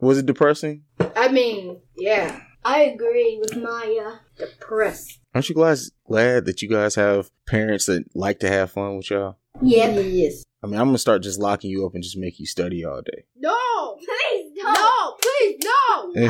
[0.00, 0.84] was it depressing?
[1.16, 2.40] I mean, yeah.
[2.64, 4.18] I agree with Maya.
[4.36, 5.20] Depressed.
[5.34, 9.10] Aren't you guys glad that you guys have parents that like to have fun with
[9.10, 9.36] y'all?
[9.62, 10.04] Yep.
[10.06, 10.44] Yes.
[10.62, 13.02] I mean, I'm gonna start just locking you up and just make you study all
[13.02, 13.24] day.
[13.36, 13.96] No.
[13.98, 14.74] Please don't.
[14.74, 15.16] No.
[15.22, 16.10] Please no.
[16.14, 16.22] No.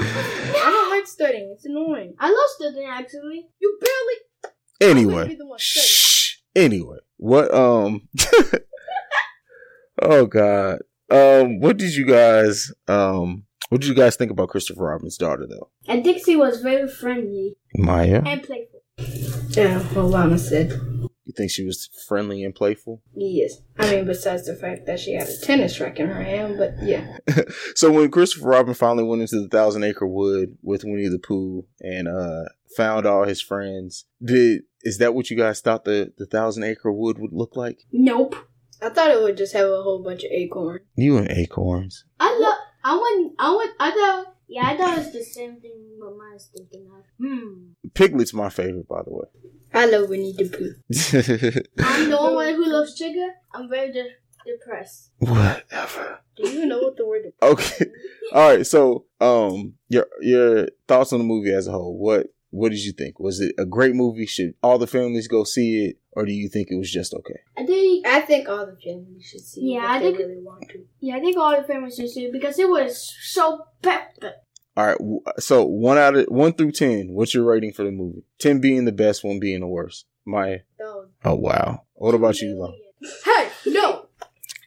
[0.00, 1.50] I don't like studying.
[1.54, 2.14] It's annoying.
[2.18, 3.48] I love studying actually.
[3.58, 4.92] You barely.
[4.92, 5.88] anyway, be the one studying.
[5.88, 6.36] shh.
[6.54, 8.08] Anyway, what um?
[10.00, 10.80] oh God.
[11.10, 13.44] Um, what did you guys um?
[13.68, 15.70] What did you guys think about Christopher Robin's daughter though?
[15.86, 18.82] And Dixie was very friendly Maya, and playful.
[19.50, 20.70] Yeah, well, Lana said.
[21.24, 23.02] you think she was friendly and playful?
[23.14, 23.60] Yes.
[23.78, 26.74] I mean, besides the fact that she had a tennis racket in her hand, but
[26.82, 27.18] yeah.
[27.74, 31.66] so when Christopher Robin finally went into the Thousand Acre Wood with Winnie the Pooh
[31.80, 32.44] and uh
[32.76, 36.92] found all his friends, did is that what you guys thought the the Thousand Acre
[36.92, 37.80] Wood would look like?
[37.92, 38.36] Nope.
[38.82, 40.80] I thought it would just have a whole bunch of acorns.
[40.96, 42.04] You and acorns.
[42.18, 42.58] I love.
[42.82, 43.34] I want.
[43.38, 43.70] I want.
[43.78, 44.34] I thought.
[44.48, 47.04] Yeah, I thought it's the same thing what mine's thinking of.
[47.20, 47.72] Hmm.
[47.94, 49.26] Piglet's my favorite, by the way.
[49.72, 51.62] I love Winnie the Pooh.
[51.84, 53.28] I'm the only one who loves sugar.
[53.54, 54.10] I'm very de-
[54.44, 55.12] depressed.
[55.18, 56.20] Whatever.
[56.36, 57.86] Do you know what the word Okay.
[58.32, 58.66] All right.
[58.66, 61.96] So, um, your your thoughts on the movie as a whole.
[61.96, 63.18] What what did you think?
[63.20, 64.26] Was it a great movie?
[64.26, 67.40] Should all the families go see it, or do you think it was just okay?
[67.56, 68.06] I think.
[68.06, 70.68] I think all the families should see Yeah, it if I they think- really want
[70.70, 70.84] to.
[71.00, 74.34] Yeah, I think all the families should see it because it was so pepper.
[74.76, 74.98] All right.
[75.42, 78.22] So one out of one through ten, what's your rating for the movie?
[78.38, 80.06] Ten being the best, one being the worst.
[80.24, 80.62] My.
[80.78, 81.06] No.
[81.24, 81.82] Oh wow.
[81.94, 82.74] What about you, Lon?
[83.24, 84.06] Hey, no.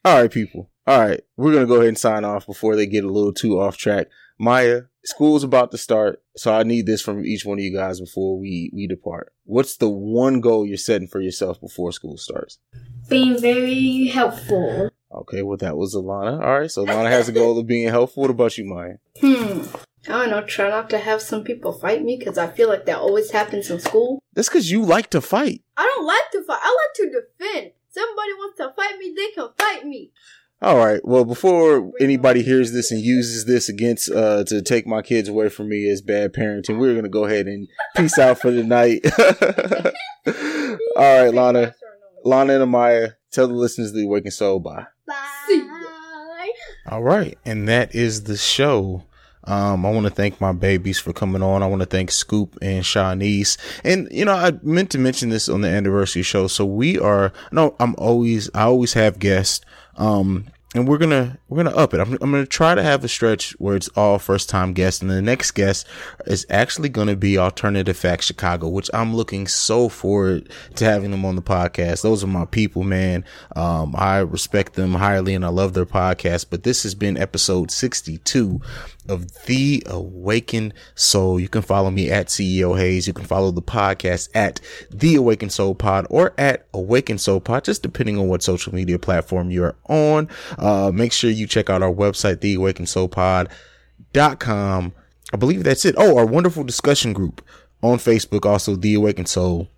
[0.05, 0.69] All right, people.
[0.85, 3.59] All right, we're gonna go ahead and sign off before they get a little too
[3.61, 4.07] off track.
[4.39, 7.99] Maya, school's about to start, so I need this from each one of you guys
[7.99, 9.33] before we we depart.
[9.45, 12.59] What's the one goal you're setting for yourself before school starts?
[13.09, 14.89] Being very helpful.
[15.11, 16.41] Okay, well that was Alana.
[16.41, 18.21] All right, so Alana has a goal of being helpful.
[18.21, 18.95] What about you, Maya?
[19.19, 19.63] Hmm.
[20.05, 20.41] I don't know.
[20.41, 23.69] Try not to have some people fight me because I feel like that always happens
[23.69, 24.19] in school.
[24.33, 25.61] That's because you like to fight.
[25.77, 26.59] I don't like to fight.
[26.61, 27.71] I like to defend.
[27.89, 30.11] Somebody wants to fight me, they can fight me.
[30.63, 31.03] All right.
[31.03, 35.49] Well, before anybody hears this and uses this against uh to take my kids away
[35.49, 39.01] from me as bad parenting, we're gonna go ahead and peace out for the night.
[40.95, 41.75] All right, Lana,
[42.23, 44.85] Lana and Amaya, tell the listeners of the Awakened Soul bye.
[45.05, 46.51] Bye.
[46.89, 49.03] All right, and that is the show.
[49.45, 51.61] Um, I want to thank my babies for coming on.
[51.61, 53.57] I want to thank Scoop and Chaunice.
[53.83, 56.47] And, you know, I meant to mention this on the anniversary show.
[56.47, 59.65] So we are, no, I'm always, I always have guests.
[59.97, 61.99] Um, and we're gonna we're gonna up it.
[61.99, 65.11] I'm, I'm gonna try to have a stretch where it's all first time guests, and
[65.11, 65.87] the next guest
[66.25, 71.25] is actually gonna be Alternative Fact Chicago, which I'm looking so forward to having them
[71.25, 72.01] on the podcast.
[72.01, 73.23] Those are my people, man.
[73.55, 76.47] Um, I respect them highly, and I love their podcast.
[76.49, 78.59] But this has been episode 62
[79.09, 81.39] of The Awakened Soul.
[81.39, 83.07] You can follow me at CEO Haize.
[83.07, 87.65] You can follow the podcast at The Awakened Soul Pod or at Awakened Soul Pod,
[87.65, 90.29] just depending on what social media platform you're on.
[90.57, 94.93] Uh, make sure you check out our website, TheAwakenedSoulPod.com.
[95.31, 95.95] I believe that's it.
[95.97, 97.43] Oh, our wonderful discussion group
[97.81, 99.69] on Facebook, also The Awakened Soul.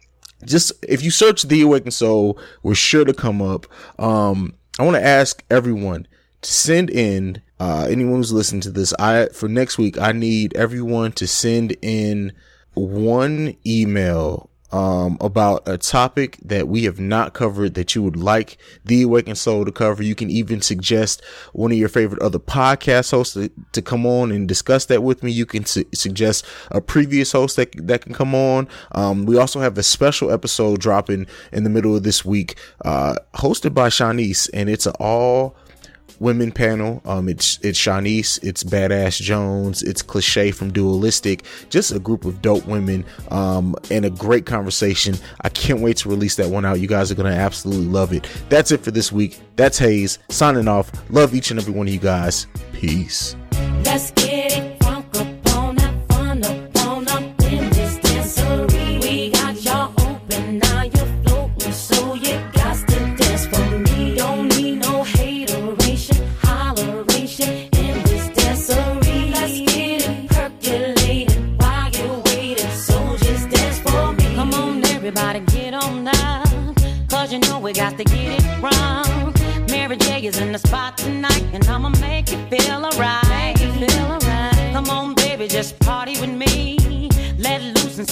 [0.44, 3.66] Just if you search The Awakened Soul, we're sure to come up.
[3.98, 6.08] Um, I want to ask everyone
[6.46, 11.12] send in uh, anyone who's listening to this, I for next week, I need everyone
[11.14, 12.34] to send in
[12.74, 18.58] one email um, about a topic that we have not covered that you would like
[18.84, 20.04] the Awakened Soul to cover.
[20.04, 21.24] You can even suggest
[21.54, 25.24] one of your favorite other podcast hosts to, to come on and discuss that with
[25.24, 25.32] me.
[25.32, 28.68] You can su- suggest a previous host that, that can come on.
[28.92, 33.16] Um, we also have a special episode dropping in the middle of this week, uh,
[33.36, 35.56] hosted by Chaunice, and it's an all
[36.20, 37.02] women panel.
[37.06, 41.44] Um, it's it's Chaunice, it's Badass Jones, it's Cliche from Dualistic.
[41.70, 45.16] Just a group of dope women, um, and a great conversation.
[45.42, 46.80] I can't wait to release that one out.
[46.80, 48.28] You guys are gonna absolutely love it.
[48.50, 49.40] That's it for this week.
[49.56, 50.92] That's Haize signing off.
[51.12, 52.48] Love each and every one of you guys.
[52.74, 53.36] Peace.
[53.84, 54.65] Let's get it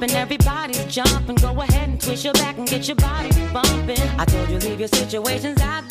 [0.00, 1.36] Pumping, everybody's jumping.
[1.36, 4.00] Go ahead and twist your back and get your body bumping.
[4.18, 5.89] I told you leave your situations at